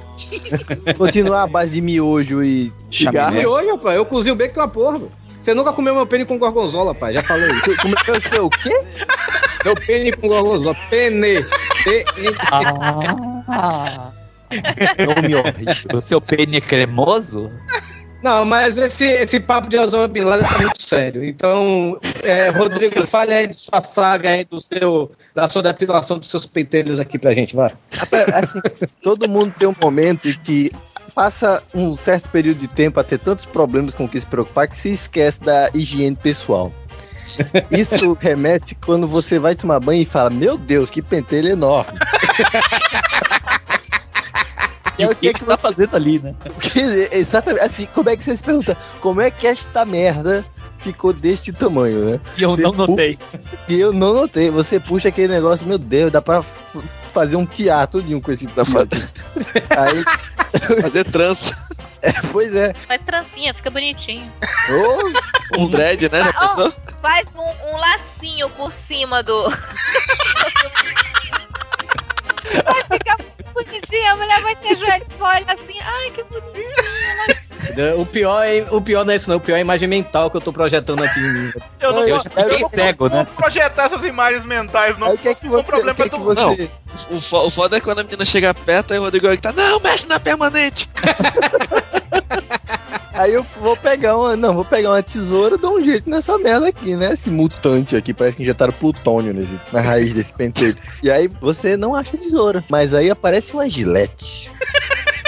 [0.97, 3.37] Continuar à base de miojo e cigarro.
[3.49, 5.01] Hoje, rapaz, eu cozinho bem que uma porra.
[5.45, 7.13] Você nunca comeu meu pene com gorgonzola, pai.
[7.13, 7.77] Já falei isso.
[7.77, 8.73] Comeu o seu o quê?
[9.63, 10.75] Meu pene com gorgonzola.
[10.89, 11.43] Pene.
[11.43, 12.35] você entre
[13.47, 14.11] Ah.
[15.93, 17.51] O seu pênis é cremoso?
[18.23, 21.23] Não, mas esse, esse papo de Osama Bin Laden tá muito sério.
[21.23, 26.29] Então, é, Rodrigo, fale aí de sua saga aí, do seu, da sua depilação dos
[26.29, 27.71] seus pentelhos aqui pra gente, vai.
[28.33, 28.59] Assim,
[29.03, 30.71] todo mundo tem um momento em que
[31.15, 34.67] passa um certo período de tempo a ter tantos problemas com o que se preocupar
[34.67, 36.71] que se esquece da higiene pessoal.
[37.71, 41.97] Isso remete quando você vai tomar banho e fala: Meu Deus, que pentelho enorme.
[44.97, 46.33] E o que, que você tá fazendo ali, né?
[46.61, 47.65] Que- Exatamente.
[47.65, 48.77] Assim, como é que você se pergunta?
[49.01, 50.43] Como é que esta merda
[50.77, 52.19] ficou deste tamanho, né?
[52.37, 53.19] E eu Você não notei.
[53.67, 54.49] E eu não notei.
[54.51, 56.41] Você puxa aquele negócio, meu Deus, dá pra
[57.09, 58.47] fazer um teatro de um com esse.
[59.77, 60.05] Aí.
[60.81, 61.55] Fazer trança.
[62.01, 62.73] É, pois é.
[62.73, 64.31] Faz trancinha, fica bonitinho.
[65.57, 66.19] Ô, Um dread, né?
[66.23, 66.67] Já Ah, pensou?
[66.67, 69.49] ó, faz um, um lacinho por cima do.
[72.63, 73.17] vai ficar
[73.53, 77.34] bonitinho, a mulher vai se ajoelhar e olha assim, ai que bonitinho.
[77.97, 79.37] O pior, é, o pior não é isso, não.
[79.37, 81.53] O pior é a imagem mental que eu tô projetando aqui em mim.
[81.79, 83.27] Eu não Eu já fiquei eu não cego, vou né?
[83.35, 85.07] projetar essas imagens mentais, não.
[85.07, 85.75] Aí o que é que você.
[85.75, 86.69] O que é que você...
[87.09, 89.79] O, fo- o foda é quando a menina chega perto e o Rodrigo tá, não,
[89.79, 90.89] mexe na permanente.
[93.13, 94.35] Aí eu vou pegar uma.
[94.35, 97.13] Não, vou pegar uma tesoura e dar um jeito nessa merda aqui, né?
[97.13, 100.77] Esse mutante aqui, parece que injetaram plutônio nesse, na raiz desse pentelho.
[101.01, 102.61] E aí você não acha tesoura.
[102.69, 104.51] Mas aí aparece uma gilete.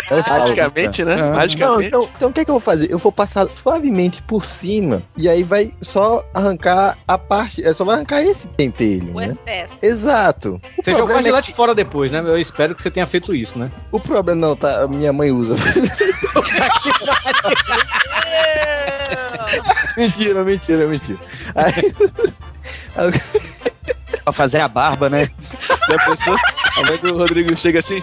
[0.09, 1.15] Magicamente, né?
[1.19, 1.31] Ah.
[1.35, 1.91] Magicamente.
[1.91, 2.91] Não, então, então o que é que eu vou fazer?
[2.91, 7.63] Eu vou passar suavemente por cima e aí vai só arrancar a parte.
[7.63, 9.35] É só vai arrancar esse pentelho, O né?
[9.45, 9.73] excesso.
[9.81, 10.61] Exato.
[10.77, 12.19] O Você jogou a problema é gilete fora depois, né?
[12.19, 13.71] Eu espero que você tenha feito isso, né?
[13.91, 14.87] O problema não, tá?
[14.87, 15.55] Minha mãe usa.
[19.97, 21.19] mentira, mentira, mentira.
[21.55, 21.93] Aí...
[24.27, 25.29] Pra fazer a barba, né?
[25.89, 26.35] Já pensou?
[26.35, 28.01] A mãe do Rodrigo chega assim.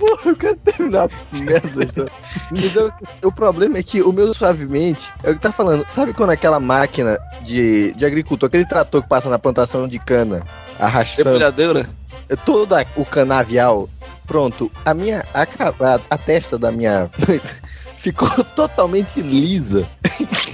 [0.00, 1.84] Porra, eu quero terminar a merda.
[1.84, 2.06] Então.
[2.52, 2.90] Então,
[3.22, 5.84] o problema é que o meu suavemente é o que tá falando.
[5.88, 10.42] Sabe quando aquela máquina de, de agricultor, aquele trator que passa na plantação de cana,
[10.78, 11.24] arrastando.
[11.28, 11.90] Debulhadeira?
[12.30, 13.90] É Todo a- o canavial.
[14.26, 15.22] Pronto, a minha.
[15.34, 17.10] A, a, a testa da minha.
[17.98, 19.86] ficou totalmente lisa.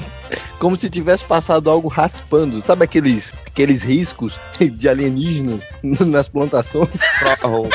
[0.59, 2.61] Como se tivesse passado algo raspando.
[2.63, 6.89] Sabe aqueles, aqueles riscos de alienígenas nas plantações?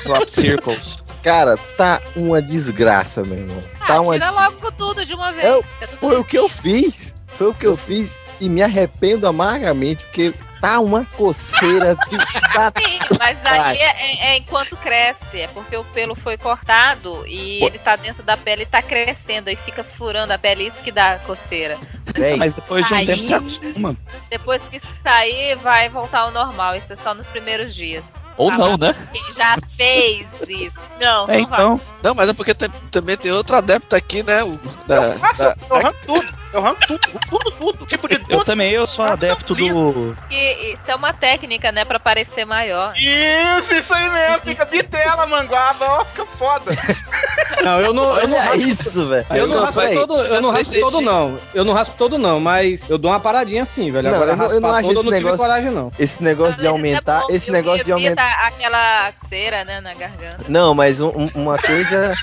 [0.02, 0.98] Crop circles.
[1.24, 3.62] Cara, tá uma desgraça, meu irmão.
[3.88, 5.46] Tá Ah, uma tira des- logo tudo de uma vez.
[5.48, 5.64] Eu-
[6.00, 7.16] Foi o que eu fiz.
[7.28, 12.18] Foi o que eu fiz e me arrependo amargamente, porque tá uma coceira de
[12.52, 12.80] saco.
[12.82, 17.60] Sim, mas aí é, é- é enquanto cresce, é porque o pelo foi cortado e
[17.60, 17.68] Pô.
[17.68, 20.92] ele tá dentro da pele e tá crescendo e fica furando a pele, isso que
[20.92, 21.78] dá coceira.
[22.16, 23.96] Véi, Mas depois de um Aí- tempo se acostuma.
[24.30, 26.76] Depois que sair, vai voltar ao normal.
[26.76, 28.06] Isso é só nos primeiros dias.
[28.38, 28.96] Ou Tá não, né?
[29.12, 30.74] Quem já fez isso.
[31.00, 31.62] Não, É, não vai.
[31.62, 31.82] então.
[32.04, 34.44] Não, mas é porque tem- também tem outro adepto aqui, né?
[34.44, 36.42] O, da, Faça, da- eu tudo.
[36.54, 37.86] Eu arranco tudo, tudo, tudo.
[37.86, 38.44] Tipo de Eu tudo.
[38.46, 40.18] também, eu sou adepto do.
[40.28, 42.92] Que isso é uma técnica, né, pra parecer maior.
[42.94, 44.40] Isso, isso aí mesmo.
[44.42, 45.86] Fica bitela, manguaba.
[46.02, 46.72] Ó, fica foda.
[47.64, 48.18] Não, eu não.
[48.20, 49.26] eu não Olha raspo- isso, velho.
[49.30, 51.38] Eu não, Não, raspo todo, eu não raspo todo, não.
[51.54, 54.08] Eu não raspo todo, não, mas eu dou uma paradinha assim, velho.
[54.10, 55.92] Não, Agora eu não- eu não acho todo, eu esse não tive negócio- coragem, não.
[56.00, 58.21] Esse negócio de aumentar, esse negócio de aumentar.
[58.46, 60.46] Aquela cera, né, na garganta.
[60.48, 62.14] Não, mas um- um- uma coisa.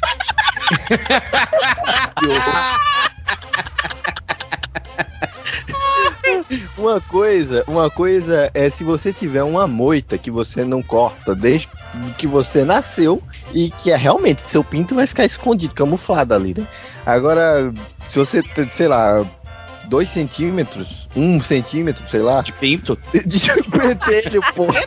[6.77, 11.69] uma coisa, uma coisa é se você tiver uma moita que você não corta desde
[12.17, 13.23] que você nasceu
[13.53, 16.67] e que é realmente seu pinto vai ficar escondido, camuflado ali, né?
[17.05, 17.73] Agora,
[18.09, 19.25] se você, tem, sei lá,
[19.89, 22.97] dois centímetros, um centímetro, sei lá, De pinto.
[23.13, 24.81] de pentelho, porra,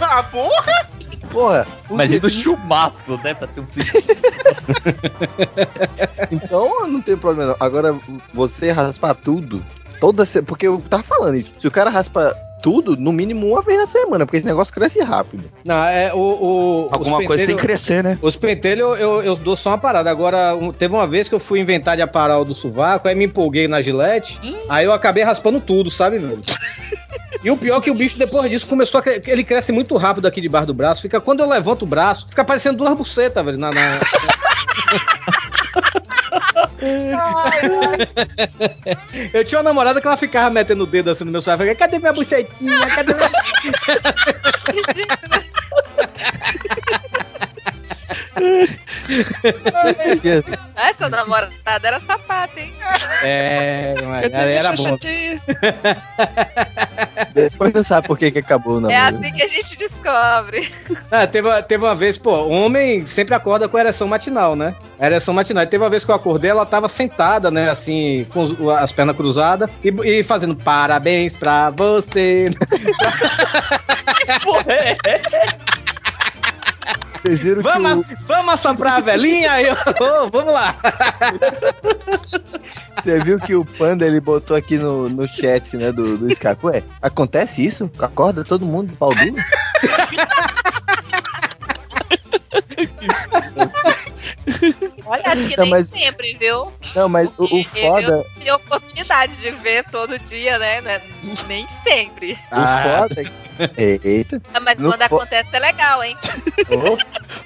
[0.00, 0.88] Ah, porra.
[1.30, 1.66] porra.
[1.90, 3.34] um Mas e do chumaço, né?
[3.34, 3.66] Pra ter um.
[6.30, 7.56] Então não tem problema não.
[7.66, 7.96] Agora,
[8.32, 9.64] você raspar tudo,
[10.00, 10.42] toda se...
[10.42, 11.52] porque eu tava falando isso.
[11.58, 15.00] Se o cara raspa tudo, no mínimo uma vez na semana, porque esse negócio cresce
[15.02, 15.44] rápido.
[15.64, 16.18] Não, é o.
[16.18, 18.18] o Alguma coisa tem que crescer, né?
[18.20, 20.10] Os pentelhos eu, eu, eu dou só uma parada.
[20.10, 23.14] Agora, um- teve uma vez que eu fui inventar de aparar o do sovaco, aí
[23.14, 24.38] me empolguei na gilete,
[24.68, 26.40] aí eu acabei raspando tudo, sabe, velho?
[27.44, 29.02] E o pior é que o bicho, depois disso, começou a.
[29.02, 31.02] cre- Ele cresce muito rápido aqui debaixo do braço.
[31.02, 33.56] Fica, quando eu levanto o braço, fica parecendo duas bucetas, velho.
[33.58, 34.00] Na, na-
[39.32, 41.74] eu tinha uma namorada que ela ficava metendo o dedo assim no meu celular.
[41.74, 42.78] Cadê minha bucetinha?
[42.94, 43.28] Cadê minha
[50.76, 52.74] Essa namorada era sapata, hein?
[53.22, 54.98] É, mas ela era bom.
[57.34, 58.90] Depois não sabe por que, que acabou, não.
[58.90, 60.72] É assim que a gente descobre.
[61.10, 64.74] É, teve, uma- teve uma vez, pô, homem sempre acorda com ereção matinal, né?
[65.00, 65.62] Ereção matinal.
[65.62, 69.16] E teve uma vez que eu acordei, ela tava sentada, né, assim, com as pernas
[69.16, 72.50] cruzadas e, e fazendo parabéns pra você.
[77.28, 79.52] Vocês viram que Vamos, vamos assoprar a velhinha?
[79.52, 79.74] Aí eu,
[80.24, 80.76] ô, vamos lá.
[82.96, 86.64] Você viu que o Panda ele botou aqui no, no chat, né, do, do Skype.
[86.64, 87.90] Ué, acontece isso?
[87.98, 89.36] Acorda todo mundo pau duro?
[95.08, 96.72] Olha, acho que Não, nem mas- sempre, viu?
[96.94, 98.12] Não, mas o, o foda.
[98.18, 100.80] Eu tive a oportunidade de ver todo dia, né?
[100.80, 101.00] né?
[101.46, 102.32] Nem sempre.
[102.52, 103.22] O foda.
[103.76, 104.40] é- Eita.
[104.54, 106.16] Ah, Mas No quando fo- acontece é legal, hein?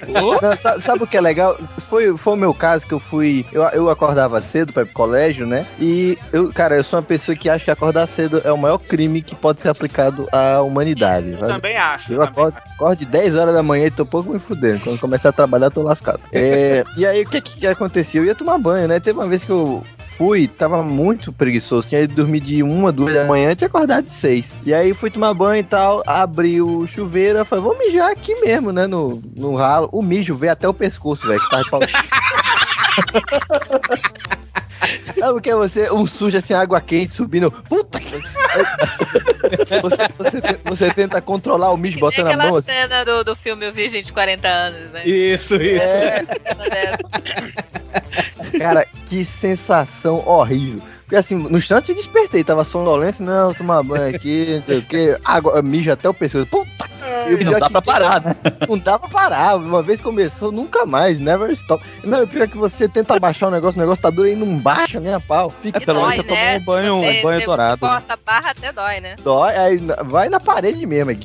[0.09, 1.57] Não, sabe, sabe o que é legal?
[1.89, 3.47] Foi, foi o meu caso que eu fui.
[3.53, 5.67] Eu, eu acordava cedo pra ir pro colégio, né?
[5.81, 8.79] E eu, cara, eu sou uma pessoa que acha que acordar cedo é o maior
[8.79, 11.37] crime que pode ser aplicado à humanidade.
[11.37, 11.53] Sabe?
[11.53, 12.13] Também acho.
[12.13, 14.81] Eu acordo, acordo de 10 horas da manhã e tô pouco me fudendo.
[14.81, 16.21] Quando começar a trabalhar, tô lascado.
[16.33, 18.21] É, e aí, o que que acontecia?
[18.21, 19.01] Eu ia tomar banho, né?
[19.01, 21.89] Teve uma vez que eu fui, tava muito preguiçoso.
[21.89, 24.55] Tinha ido dormir de uma, duas da manhã tinha acordado de seis.
[24.65, 28.73] E aí, fui tomar banho e tal, abri o chuveiro, falei, vou mijar aqui mesmo,
[28.73, 28.87] né?
[28.87, 29.89] No, no ralo.
[29.93, 31.81] O mijo veio até o pescoço, velho, que tava pau.
[35.19, 35.91] Sabe o que é você?
[35.91, 37.51] Um sujo assim, água quente subindo.
[37.51, 38.23] Puta que.
[39.81, 42.73] Você, você, você tenta controlar o mijo botando a mão assim.
[42.73, 45.07] cena do, do filme O Virgem de 40 anos, né?
[45.07, 45.83] Isso, isso.
[45.83, 46.25] É,
[48.59, 50.83] cara, que sensação horrível.
[51.03, 54.83] Porque assim, no instante eu despertei, tava sonolento, não, tomar banho aqui, não sei o
[54.83, 56.47] que, água, mijo até o pescoço.
[56.47, 56.92] Puta!
[57.31, 58.37] E o Não dá pra parar, né?
[58.69, 59.57] Não dá pra parar.
[59.57, 61.83] Uma vez começou, nunca mais, never stop.
[62.05, 64.35] Não, o pior é que você tenta baixar o negócio, o negócio tá duro e
[64.35, 65.51] não baixa nem a pau.
[65.63, 67.81] Fica É, pelo menos você tomou um banho, um Você- banho você dourado.
[67.81, 69.17] Corta a barra até dói, né?
[69.23, 71.11] dói, aí vai na parede mesmo.
[71.11, 71.17] é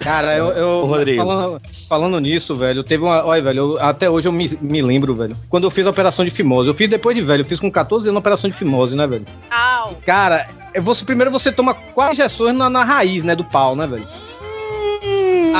[0.00, 1.24] Cara, eu, eu Ô, Rodrigo.
[1.24, 3.24] falando, falando nisso, velho, teve uma.
[3.24, 5.36] Olha, velho, eu- até hoje eu me, me lembro, velho.
[5.48, 6.68] Quando eu fiz a operação de fimose.
[6.68, 9.06] Eu fiz depois de velho, eu fiz com 14 anos a operação de fimose, né,
[9.06, 9.26] velho?
[9.50, 9.96] Au.
[10.04, 13.86] Cara, é você, primeiro você toma quatro injeções na, na raiz, né, do pau, né,
[13.86, 14.06] velho?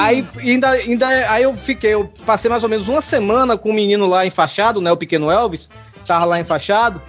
[0.00, 3.74] Aí ainda, ainda aí eu fiquei, eu passei mais ou menos uma semana com o
[3.74, 5.68] menino lá enfaixado, né, o pequeno Elvis,
[6.06, 7.00] tava lá enfaixado.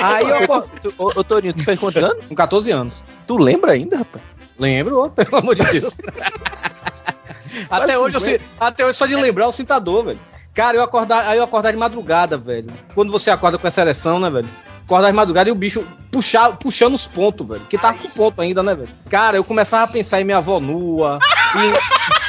[0.00, 0.68] Aí eu acor-
[0.98, 2.26] Ô, ô Torinho, tu fez quantos anos?
[2.26, 3.04] com 14 anos.
[3.26, 4.22] Tu lembra ainda, rapaz?
[4.58, 5.96] Lembro, pelo amor de Deus.
[7.70, 8.38] até, hoje eu, 50.
[8.42, 10.18] si- até hoje só de lembrar eu sinto a dor, velho.
[10.54, 12.68] Cara, eu acordar, aí eu acordar de madrugada, velho.
[12.94, 14.48] Quando você acorda com essa ereção, né, velho?
[14.84, 17.62] Acordar de madrugada e o bicho puxar, puxando os pontos, velho.
[17.68, 18.90] Que tá com ponto ainda, né, velho?
[19.10, 21.18] Cara, eu começava a pensar em minha avó nua.
[21.56, 22.23] e-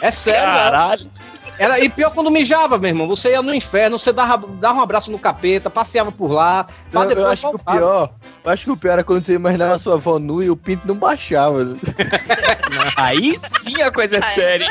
[0.00, 1.10] É sério, Caralho.
[1.58, 3.08] Era, e pior quando mijava, meu irmão.
[3.08, 6.66] Você ia no inferno, você dava, dava um abraço no capeta, passeava por lá.
[6.90, 8.10] pra Eu, eu depois acho que o pior,
[8.44, 10.56] eu acho que o pior era quando você imaginava a sua avó nua e o
[10.56, 11.58] pinto não baixava.
[12.96, 14.66] Aí sim a coisa é Ah, é séria.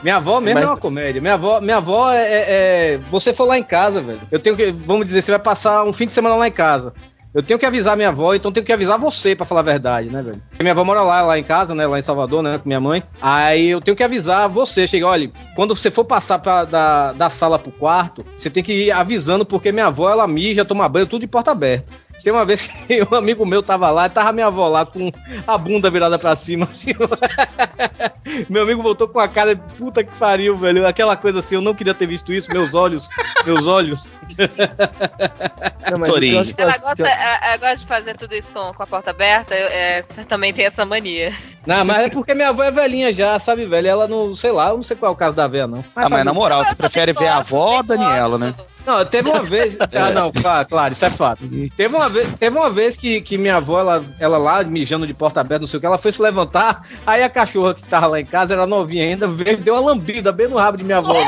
[0.05, 1.21] Minha avó mesmo Mas- é uma comédia.
[1.21, 4.21] Minha avó, minha avó é, é- é- Você for lá em casa, velho.
[4.31, 4.71] Eu tenho que.
[4.71, 6.93] Vamos dizer, você vai passar um fim de semana lá em casa.
[7.35, 10.09] Eu tenho que avisar minha avó, então tenho que avisar você, pra falar a verdade,
[10.09, 10.41] né, velho?
[10.51, 11.85] Porque minha avó mora lá, lá em casa, né?
[11.85, 12.59] Lá em Salvador, né?
[12.59, 13.03] Com minha mãe.
[13.21, 14.87] Aí eu tenho que avisar você.
[14.87, 18.73] Chega, olha, quando você for passar pra, da, da sala pro quarto, você tem que
[18.85, 21.93] ir avisando, porque minha avó, ela mija, toma banho, tudo de porta aberta.
[22.23, 25.11] Tem uma vez que um amigo meu tava lá, tava minha avó lá com
[25.47, 26.93] a bunda virada pra cima, assim.
[28.49, 30.87] Meu amigo voltou com a cara de puta que pariu, velho.
[30.87, 33.09] Aquela coisa assim, eu não queria ter visto isso, meus olhos,
[33.45, 34.09] meus olhos.
[35.91, 38.87] Não, mas tem Ela gosta, ela- ela gosta de fazer tudo isso com, com a
[38.87, 39.55] porta aberta.
[39.55, 41.37] Eu é, também tenho essa mania.
[41.67, 43.87] Não, mas é porque minha avó é velhinha já, sabe, velho?
[43.89, 45.85] Ela não, sei lá, eu não sei qual é o caso da véia, não.
[45.95, 48.55] Ah, mas na moral, você prefere ver a avó ou a Daniela, né?
[48.87, 49.78] Não, teve uma vez.
[49.95, 51.43] Ah, não, claro, claro, isso é fato.
[51.76, 55.14] Teve uma vez, teve uma vez que, que minha avó, ela, ela lá, mijando de
[55.14, 58.09] porta aberta, não sei o que, ela foi se levantar, aí a cachorra que tava
[58.09, 60.99] lá em casa, era novinha ainda, veio deu uma lambida bem no rabo de minha
[60.99, 61.14] avó.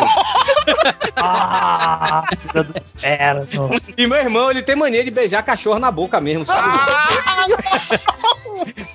[1.19, 3.49] Ah, do inferno.
[3.97, 6.79] E meu irmão, ele tem mania de beijar cachorro na boca mesmo, sabe?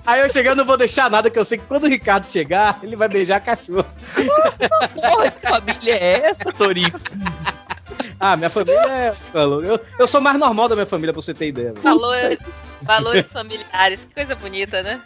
[0.05, 2.79] Aí eu chegando, não vou deixar nada, que eu sei que quando o Ricardo chegar,
[2.83, 3.85] ele vai beijar cachorro.
[5.01, 6.93] Porra, que família é essa, Torinho?
[8.21, 9.15] Ah, minha família é.
[9.33, 11.73] Eu, eu sou mais normal da minha família, pra você ter ideia.
[11.73, 11.81] velho.
[12.81, 13.99] Valores, familiares.
[13.99, 15.01] Que coisa bonita, né?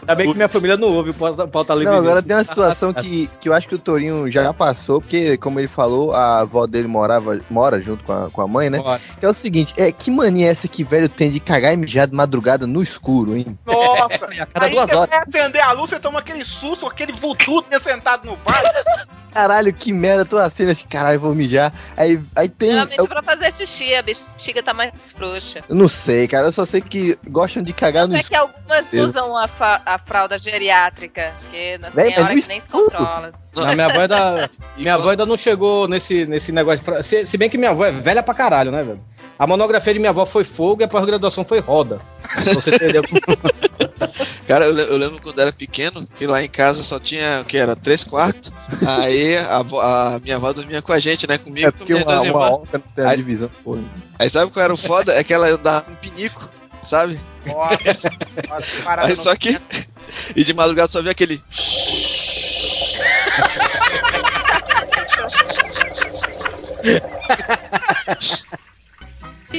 [0.00, 1.14] Ainda bem que minha família não ouve o
[1.48, 1.92] pauta, livre.
[1.92, 5.36] Não, agora tem uma situação que, que eu acho que o Torinho já passou, porque,
[5.36, 8.78] como ele falou, a avó dele morava, mora junto com a, com a mãe, né?
[8.78, 9.00] Bora.
[9.18, 11.76] Que é o seguinte, é, que mania é essa que velho tem de cagar e
[11.76, 13.58] mijar de madrugada no escuro, hein?
[13.66, 14.18] Nossa,
[14.52, 15.10] cada aí duas você horas.
[15.10, 19.06] vai acender a luz, você toma aquele susto, aquele vultudo sentado no vaso.
[19.36, 21.70] Caralho, que merda, tô assim, assim, caralho, vou mijar.
[21.94, 22.70] Aí, aí tem...
[22.70, 25.62] Geralmente Eu, pra fazer xixi, a bexiga tá mais frouxa.
[25.68, 28.28] eu não sei, cara, eu só sei que gostam de cagar no escuro.
[28.28, 29.08] que algumas Deus.
[29.08, 29.48] usam a,
[29.84, 33.32] a fralda geriátrica, porque na Véi, tem hora mas no que nem se controla.
[33.54, 36.84] Não, minha avó ainda, minha avó ainda não chegou nesse, nesse negócio.
[36.84, 39.00] de Se, se bem que minha avó é velha pra caralho, né, velho?
[39.38, 42.00] A monografia de minha avó foi fogo e a pós-graduação foi roda.
[42.54, 43.02] Você entendeu?
[44.48, 47.44] Cara, eu, le- eu lembro quando era pequeno, que lá em casa só tinha, o
[47.44, 48.50] que era, três quartos.
[48.86, 51.36] Aí a, a minha avó dormia com a gente, né?
[51.38, 52.50] Comigo É e com porque minhas uma, duas uma irmãs.
[52.52, 53.80] orca não tem a Aí- divisão, porra.
[54.18, 55.12] Aí sabe qual era o foda?
[55.14, 56.48] É que ela andava com pinico,
[56.86, 57.20] sabe?
[57.46, 58.10] Nossa,
[59.02, 59.60] Aí só que.
[60.34, 61.42] E de madrugada só via aquele.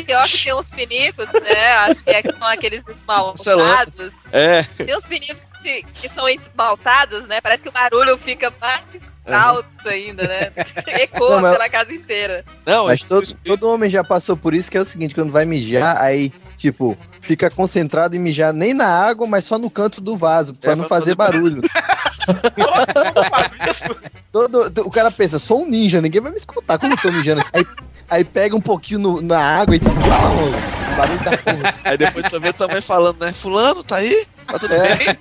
[0.08, 1.74] Pior que tem uns pinicos, né?
[1.80, 4.14] Acho que é que são aqueles esmaltados.
[4.32, 4.64] É.
[4.64, 7.42] Tem uns pinicos que, que são esmaltados, né?
[7.42, 8.82] Parece que o barulho fica mais
[9.28, 10.52] alto ainda, né?
[10.88, 12.46] Ecoa Não, mas- pela casa inteira.
[12.66, 15.44] Não, Mas todo, todo homem já passou por isso, que é o seguinte, quando vai
[15.46, 20.16] mijar, aí, tipo, fica concentrado em mijar nem na água, mas só no canto do
[20.16, 21.62] vaso, pra É, não fazer barulho.
[24.32, 27.44] Todo, o cara pensa, sou um ninja, ninguém vai me escutar quando eu tô mijando.
[27.54, 27.66] Aí,
[28.10, 29.96] aí pega um pouquinho no- na água e tipo,
[30.96, 31.76] barulho da porra.
[31.84, 33.32] Aí depois só vê também falando, né?
[33.34, 34.26] Fulano, tá aí?
[34.46, 34.96] Tá tudo É.
[34.98, 35.18] bem?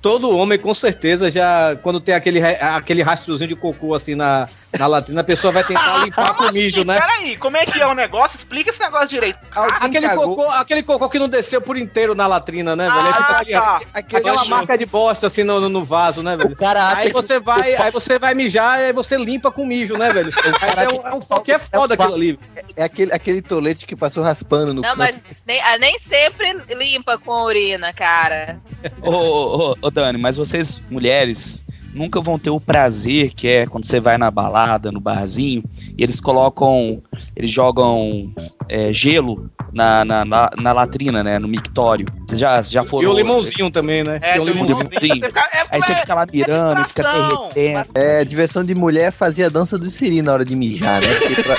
[0.00, 1.76] Todo homem, com certeza, já.
[1.82, 4.48] Quando tem aquele, aquele rastrozinho de cocô assim na,
[4.78, 6.96] na latrina, a pessoa vai tentar limpar com o mijo, né?
[6.96, 8.36] Peraí, como é que é o negócio?
[8.36, 9.38] Explica esse negócio direito.
[9.80, 13.06] Aquele cocô, aquele cocô que não desceu por inteiro na latrina, né, velho?
[13.06, 13.80] Aí fica Ah, aqui, tá.
[13.94, 16.52] Aquela Aquele- marca de bosta assim no, no- no vaso, né, velho?
[16.52, 19.50] O cara acha aí que- você vai, aí você vai mijar e aí você limpa
[19.50, 20.32] com mijo, né, velho?
[20.76, 22.38] É um, é um que é foda aquilo ali.
[22.76, 24.98] É aquele, aquele tolete que passou raspando no Não, canto.
[24.98, 25.16] mas
[25.46, 28.58] nem, ah, nem sempre limpa com urina, cara.
[29.02, 31.60] Ô, ô, ô, ô, Dani, mas vocês, mulheres,
[31.94, 35.62] nunca vão ter o prazer que é quando você vai na balada, no barzinho,
[35.96, 37.02] e eles colocam.
[37.36, 38.32] Eles jogam
[38.68, 41.38] é, gelo na, na, na, na latrina, né?
[41.38, 42.06] No mictório.
[42.28, 43.08] Vocês já, já foram.
[43.08, 44.18] E o limãozinho também, né?
[44.22, 44.78] É, E o limãozinho.
[44.78, 45.16] limãozinho.
[45.18, 47.48] Você fica- é- Aí você é- fica lá mirando, fica distração.
[47.54, 47.88] derretendo.
[47.94, 51.08] É, diversão de mulher fazia a dança do Siri na hora de mijar, né?
[51.42, 51.56] Pra...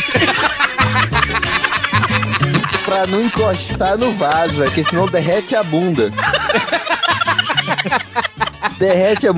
[2.86, 6.12] pra não encostar no vaso, velho, porque senão derrete a bunda.
[8.78, 9.32] derrete a.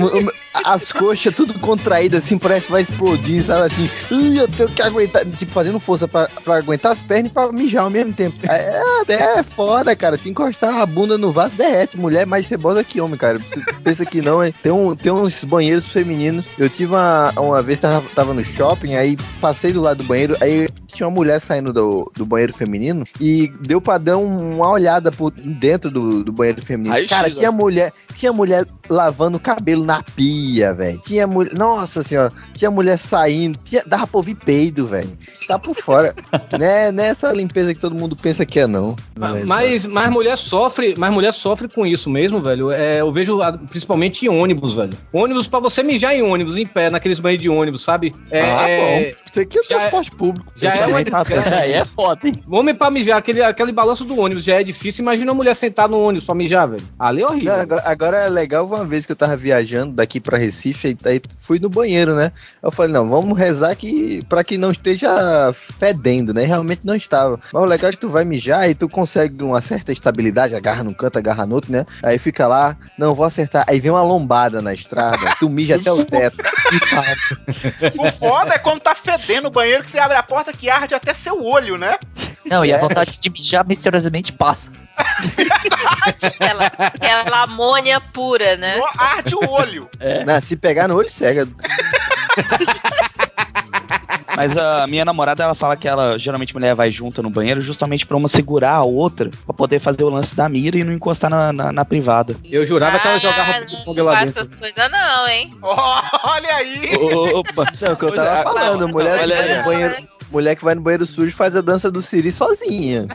[0.64, 3.88] As coxas tudo contraídas, assim, parece que vai explodir, sabe assim?
[4.36, 7.84] Eu tenho que aguentar, tipo, fazendo força pra, pra aguentar as pernas e pra mijar
[7.84, 8.38] ao mesmo tempo.
[8.48, 10.16] É, é, é foda, cara.
[10.16, 11.96] Se encostar a bunda no vaso, derrete.
[11.98, 13.38] Mulher é mais cebosa que homem, cara.
[13.38, 14.52] Você pensa que não, hein?
[14.62, 16.46] Tem, um, tem uns banheiros femininos.
[16.58, 20.36] Eu tive uma, uma vez, tava, tava no shopping, aí passei do lado do banheiro,
[20.40, 24.70] aí tinha uma mulher saindo do, do banheiro feminino e deu pra dar um- uma
[24.70, 26.92] olhada por dentro do, do banheiro feminino.
[26.94, 30.98] Raio-x, cara, tinha mulher, tinha mulher lavando o cabelo na pia, velho.
[31.00, 35.16] Tinha mulher, nossa senhora, tinha mulher saindo, tinha, dava pra ouvir peido, velho.
[35.46, 36.14] Tá por fora.
[36.58, 38.96] né, nessa limpeza que todo mundo pensa que é não.
[39.16, 42.70] É, Mas, mas mulher sofre, mas mulher sofre com isso mesmo, velho.
[42.70, 44.92] É, eu vejo ah, principalmente em ônibus, velho.
[45.12, 48.12] Ônibus pra você mijar em ônibus, em pé, naqueles banheiros de ônibus, sabe?
[48.30, 49.18] É, ah, é- bom.
[49.26, 50.52] Isso aqui é é- transporte público.
[50.56, 50.98] já é uma
[51.60, 52.34] Aí é foda, hein?
[52.50, 55.02] Homem pra mijar, aquele, aquele balanço do ônibus já é difícil.
[55.02, 56.82] Imagina uma mulher sentada no ônibus pra mijar, velho.
[56.98, 57.52] Ali é horrível.
[57.52, 61.20] Não, agora, agora é legal uma vez que eu tava viajando daqui pra Recife, aí,
[61.36, 62.32] fui no banheiro, né?
[62.62, 66.44] Eu falei, não, vamos rezar que para que não esteja fedendo, né?
[66.44, 67.38] Realmente não estava.
[67.52, 70.84] Mas o legal é que tu vai mijar e tu consegue uma certa estabilidade, agarra
[70.84, 71.84] num canto, agarra no outro, né?
[72.02, 73.64] Aí fica lá, não, vou acertar.
[73.68, 76.38] Aí vem uma lombada na estrada, tu mija até o teto.
[77.98, 80.94] O foda é quando tá fedendo o banheiro que você abre a porta que arde
[80.94, 81.98] até seu olho, né?
[82.48, 82.80] Não, e a É.
[82.80, 84.70] vontade de mijar misteriosamente passa.
[86.22, 88.80] Aquela, aquela amônia pura, né?
[88.96, 89.88] Arde o olho.
[90.26, 91.46] Não, se pegar no olho, cega.
[94.36, 98.06] Mas a minha namorada, ela fala que ela, geralmente mulher vai junto no banheiro justamente
[98.06, 101.28] pra uma segurar a outra, pra poder fazer o lance da mira e não encostar
[101.30, 102.36] na, na, na privada.
[102.48, 104.40] Eu jurava que ela jogava Ah, ping-pong não lá dentro.
[104.42, 105.50] essas coisas não, hein?
[105.60, 106.94] Olha aí.
[107.34, 107.72] Opa!
[107.80, 110.54] Não, o que eu tava falando, não, mulher, que olha vai aí, no banheiro, mulher
[110.54, 113.08] que vai no banheiro sujo faz a dança do Siri sozinha.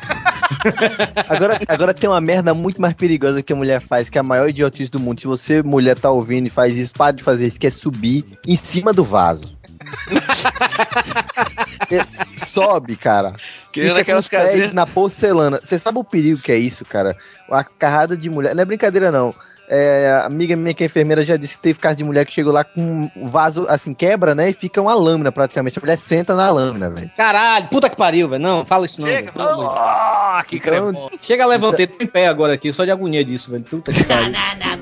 [1.30, 4.24] agora, agora tem uma merda muito mais perigosa que a mulher faz, que é a
[4.24, 5.22] maior idiotice do mundo.
[5.22, 8.26] Se você, mulher, tá ouvindo e faz isso, para de fazer isso, que é subir
[8.48, 9.56] em cima do vaso.
[12.32, 13.34] Sobe, cara.
[13.72, 14.74] Que Fica naquelas com os pés casinhas.
[14.74, 15.60] na porcelana.
[15.62, 17.16] Você sabe o perigo que é isso, cara?
[17.50, 18.56] A carrada de mulher.
[18.56, 19.34] Não é brincadeira, não.
[19.70, 22.34] É, a amiga minha que é enfermeira já disse que teve caso de mulher que
[22.34, 24.50] chegou lá com o vaso, assim, quebra, né?
[24.50, 25.80] E fica uma lâmina praticamente.
[25.80, 27.10] A mulher senta na lâmina, velho.
[27.16, 28.44] Caralho, puta que pariu, velho.
[28.44, 29.08] Não, fala isso não.
[29.08, 29.32] Chega.
[29.36, 33.64] Ah, que Então, Chega, levantei, tô em pé agora aqui, só de agonia disso, velho.
[33.64, 34.26] Puta que pariu.
[34.26, 34.73] Xanana, vai, vai,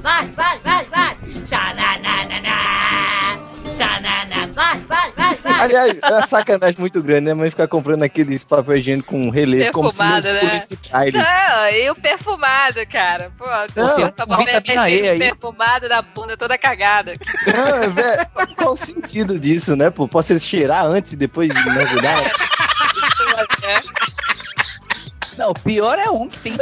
[5.61, 7.33] Aliás, é uma sacanagem muito grande, né?
[7.33, 10.57] Mas ficar comprando aqueles papel higiênico com relevo, como se não Perfumado, né?
[10.57, 11.17] fosse braille.
[11.17, 13.31] Não, e o perfumado, cara.
[13.37, 13.45] Pô,
[13.75, 15.17] Não, com vitamina E aí.
[15.19, 17.13] perfumado da bunda toda cagada.
[17.45, 19.89] Não, é, velho, qual o sentido disso, né?
[19.89, 22.17] Pô, ser cheirar antes e depois de mergulhar?
[25.37, 26.53] Não, o pior é um que tem.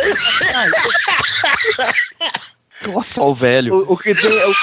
[2.86, 3.76] Nossa, o velho.
[3.76, 4.32] O, o que tem.
[4.32, 4.54] O...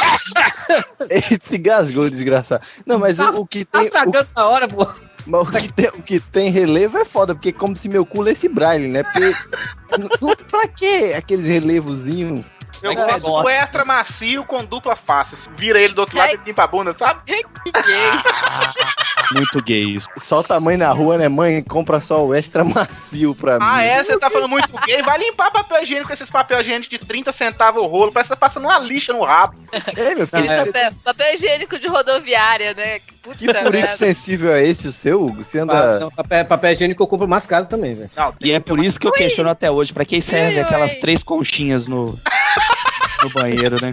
[1.10, 2.64] Ele se gasgou, desgraçado.
[2.86, 3.88] Não, mas o, o que tem.
[3.90, 4.86] Tá O, cagando na hora, pô.
[5.26, 8.06] mas o que tem, o que tem relevo é foda, porque é como se meu
[8.06, 9.02] cu lesse braille, né?
[9.02, 9.32] Porque.
[10.50, 12.44] pra que aqueles relevozinhos?
[12.82, 15.36] Eu é gosto do extra macio com dupla face.
[15.56, 17.20] Vira ele do outro lado e limpa a bunda, sabe?
[17.26, 18.10] Que gay.
[19.34, 20.06] Muito gay isso.
[20.18, 21.28] Solta a mãe na rua, né?
[21.28, 23.84] Mãe, compra só o extra macio pra Ah, mim.
[23.84, 24.04] é?
[24.04, 25.02] Você tá falando muito gay?
[25.02, 28.12] Vai limpar papel higiênico com esses papel higiênico de 30 centavos o rolo.
[28.12, 29.56] Parece que tá passando uma lixa no rabo.
[29.96, 30.48] É, meu filho.
[30.50, 30.64] É.
[30.66, 33.00] Papel, papel higiênico de rodoviária, né?
[33.00, 33.92] Que puta Que furico merda.
[33.94, 35.42] sensível é esse, o seu, Hugo?
[35.42, 35.98] Você Ah, anda.
[36.00, 38.10] não, papel, papel higiênico eu compro mais caro também, velho.
[38.40, 41.00] E é por isso que eu questiono até hoje, pra que serve Ui, aquelas ui.
[41.00, 42.16] três conchinhas no,
[43.26, 43.92] no banheiro, né?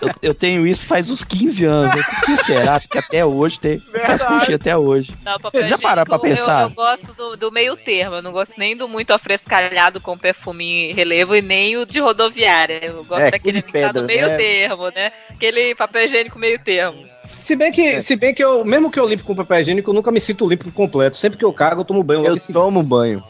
[0.00, 1.94] Eu, eu tenho isso faz uns 15 anos.
[1.94, 2.02] né?
[2.02, 2.80] Por que será?
[2.80, 3.78] Porque até hoje tem.
[3.92, 4.54] Verdade.
[4.54, 5.10] até hoje.
[5.24, 6.62] Não, papel Já pararam pra pensar?
[6.62, 8.16] Eu, eu gosto do, do meio termo.
[8.16, 12.00] Eu não gosto nem do muito afrescalhado com perfume e relevo e nem o de
[12.00, 12.80] rodoviária.
[12.82, 14.36] Eu gosto É, daquele que pedra, no meio né?
[14.36, 15.12] termo, né?
[15.30, 17.04] Aquele papel higiênico meio termo.
[17.38, 19.94] Se bem que, se bem que eu, mesmo que eu limpo com papel higiênico, eu
[19.94, 21.16] nunca me sinto limpo completo.
[21.16, 23.22] Sempre que eu cago, eu tomo banho Eu tomo banho.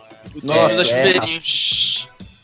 [0.42, 1.14] Nossa, é.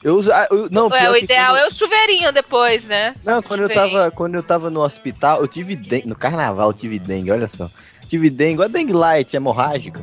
[0.03, 0.33] Eu uso.
[0.33, 3.15] ah, eu- não, pior o ideal quando- é o chuveirinho depois, né?
[3.25, 6.09] Não, quando eu tava, quando eu tava no hospital, eu tive dengue.
[6.09, 7.69] No carnaval eu tive dengue, olha só.
[8.09, 10.01] Tive dengue, a dengue light, hemorrágica.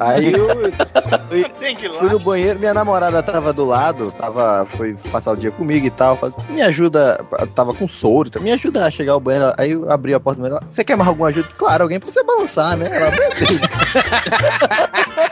[0.00, 0.48] Aí eu,
[1.84, 5.86] eu fui no banheiro, minha namorada tava do lado, tava, foi passar o dia comigo
[5.86, 6.16] e tal.
[6.16, 7.20] falei, me ajuda,
[7.54, 9.52] tava com soro, então, me ajuda a chegar ao banheiro.
[9.58, 10.64] Aí eu abri a porta do banheiro.
[10.68, 11.46] Você quer mais alguma ajuda?
[11.56, 12.88] Claro, alguém pra você balançar, né?
[12.90, 13.12] Ela.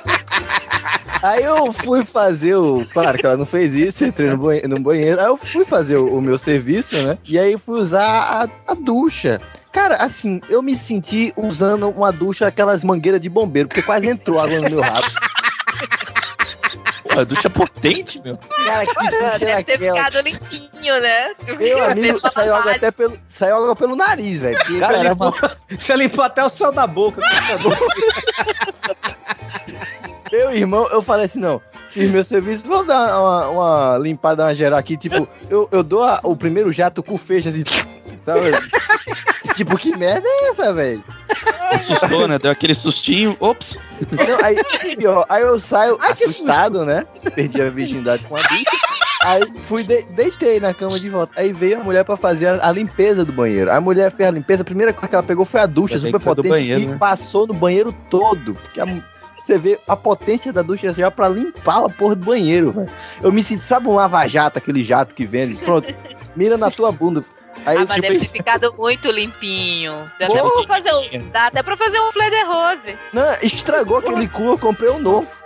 [1.23, 2.85] Aí eu fui fazer o.
[2.93, 5.21] Claro que ela não fez isso, entrei no banheiro, no banheiro.
[5.21, 7.19] Aí eu fui fazer o, o meu serviço, né?
[7.27, 9.41] E aí fui usar a, a ducha.
[9.73, 14.41] Cara, assim, eu me senti usando uma ducha, aquelas mangueiras de bombeiro, porque quase entrou
[14.41, 15.07] água no meu rabo.
[17.13, 18.37] Pô, ducha potente, meu.
[18.37, 19.97] Cara, que ducha Deve era ter aquela?
[19.97, 21.35] ficado limpinho, né?
[21.59, 24.57] Meu amigo, saiu água até pelo, saiu água pelo nariz, velho.
[24.59, 25.35] porque- Você limpou,
[25.79, 27.21] você limpou até o céu da boca.
[30.33, 31.61] Meu irmão, eu falei assim, não,
[31.91, 36.03] fiz meu serviço, vou dar uma, uma limpada, uma geral aqui, tipo, eu, eu dou
[36.05, 37.65] a- o primeiro jato com o fecho, assim,
[38.25, 38.51] sabe?
[39.55, 41.03] tipo, que merda é essa, velho?
[41.73, 42.39] Assustou, né?
[42.39, 43.37] Deu aquele sustinho.
[43.41, 43.77] Ops.
[44.11, 44.57] Não, aí,
[44.97, 47.07] pior, aí eu saio assustado, né?
[47.35, 48.71] Perdi a virgindade com a bicha.
[49.23, 51.33] Aí fui, de- deitei na cama de volta.
[51.39, 53.71] Aí veio a mulher pra fazer a, a limpeza do banheiro.
[53.71, 56.19] A mulher fez a limpeza, a primeira coisa que ela pegou foi a ducha super
[56.21, 56.97] potente banheiro, e né?
[56.99, 58.55] passou no banheiro todo.
[58.55, 58.87] Porque a-
[59.47, 62.89] você vê a potência da ducha já pra limpar a porra do banheiro, velho.
[63.23, 65.57] Eu me senti, sabe um lava-jato, aquele jato que vende?
[65.57, 65.93] Pronto,
[66.37, 67.25] mira na tua bunda.
[67.67, 69.93] Aí, Ah, mas tipo, deve ter ficado muito limpinho.
[70.19, 72.97] Dá até, pra fazer um, dá até pra fazer um fleur de rose.
[73.13, 75.31] Não, estragou aquele cu, eu comprei um novo.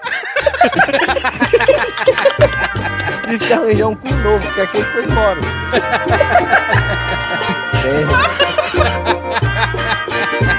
[3.26, 5.40] Tive que arranjar um cu novo, porque aquele foi embora.
[7.84, 8.04] É.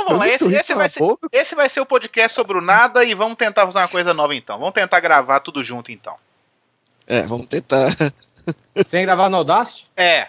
[0.00, 3.04] Então vamos lá, esse, esse vai ser, esse vai ser o podcast sobre o nada
[3.04, 4.58] e vamos tentar fazer uma coisa nova então.
[4.58, 6.14] Vamos tentar gravar tudo junto então.
[7.06, 7.88] É, vamos tentar.
[8.86, 9.88] Sem gravar no Audacity?
[9.96, 10.28] É,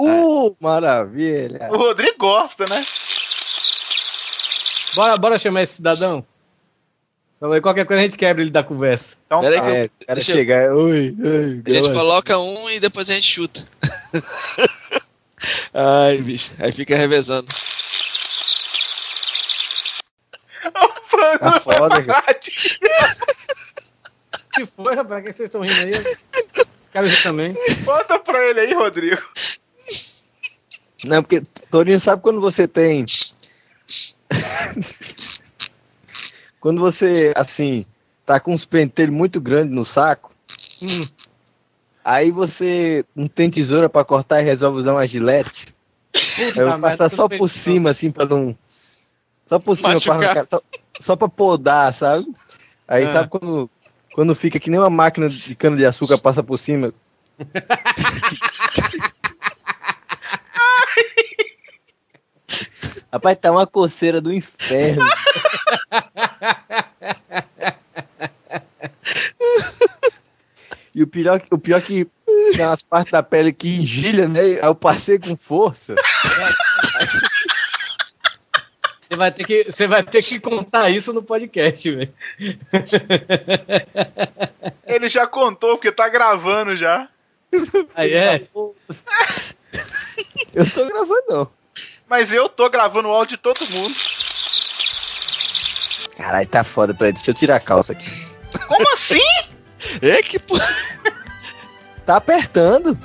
[0.00, 1.68] Uh, maravilha.
[1.72, 2.86] o Rodrigo gosta, né?
[4.94, 6.24] Bora, bora chamar esse cidadão.
[7.36, 9.16] Então, qualquer coisa a gente quebra ele da conversa.
[9.26, 9.74] Então Pera aí tá.
[9.76, 10.72] É, o cara deixa eu- chegar.
[10.72, 13.66] Oi, oi, A gente coloca um e depois a gente chuta.
[15.74, 16.52] Ai, bicho.
[16.60, 17.48] Aí fica revezando.
[21.38, 22.34] Tá foda, cara.
[24.52, 25.22] que foi, rapaz?
[25.22, 25.92] O que vocês estão rindo aí?
[26.92, 27.54] Quero ver também.
[27.84, 29.22] Bota pra ele aí, Rodrigo.
[31.04, 33.04] Não, porque Torinho sabe quando você tem.
[36.60, 37.86] quando você, assim,
[38.26, 40.32] tá com uns pentelhos muito grandes no saco.
[40.82, 41.06] Hum.
[42.04, 45.74] Aí você não tem tesoura pra cortar e resolve usar uma gilete.
[46.12, 48.56] Puta eu merda, passar só por cima, assim, pra não.
[49.46, 50.62] Só por cima, pra arrancar, só,
[51.00, 52.26] só pra podar, sabe?
[52.86, 53.12] Aí Ah.
[53.12, 53.70] sabe quando,
[54.14, 56.92] quando fica que nem uma máquina de cana de açúcar passa por cima.
[63.12, 65.04] Rapaz, tá uma coceira do inferno.
[70.94, 72.06] E o pior, o pior que
[72.56, 74.40] tem umas partes da pele que engilha, né?
[74.40, 75.94] Aí eu passei com força.
[79.08, 82.12] Você vai ter que, você vai ter que contar isso no podcast, velho.
[84.86, 87.08] Ele já contou, porque tá gravando já.
[87.94, 88.46] Aí é.
[90.52, 91.50] Eu tô gravando, não.
[92.06, 93.94] Mas eu tô gravando o áudio de todo mundo.
[96.14, 96.92] Caralho, tá foda.
[96.92, 98.10] Peraí, deixa eu tirar a calça aqui.
[98.66, 99.18] Como assim?
[100.02, 100.66] É que porra.
[102.04, 102.98] Tá apertando.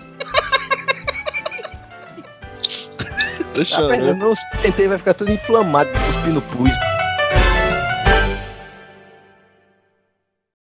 [3.54, 4.18] Tô Tá apertando.
[4.18, 6.72] Não, tentei, vai ficar tudo inflamado, cuspindo pus.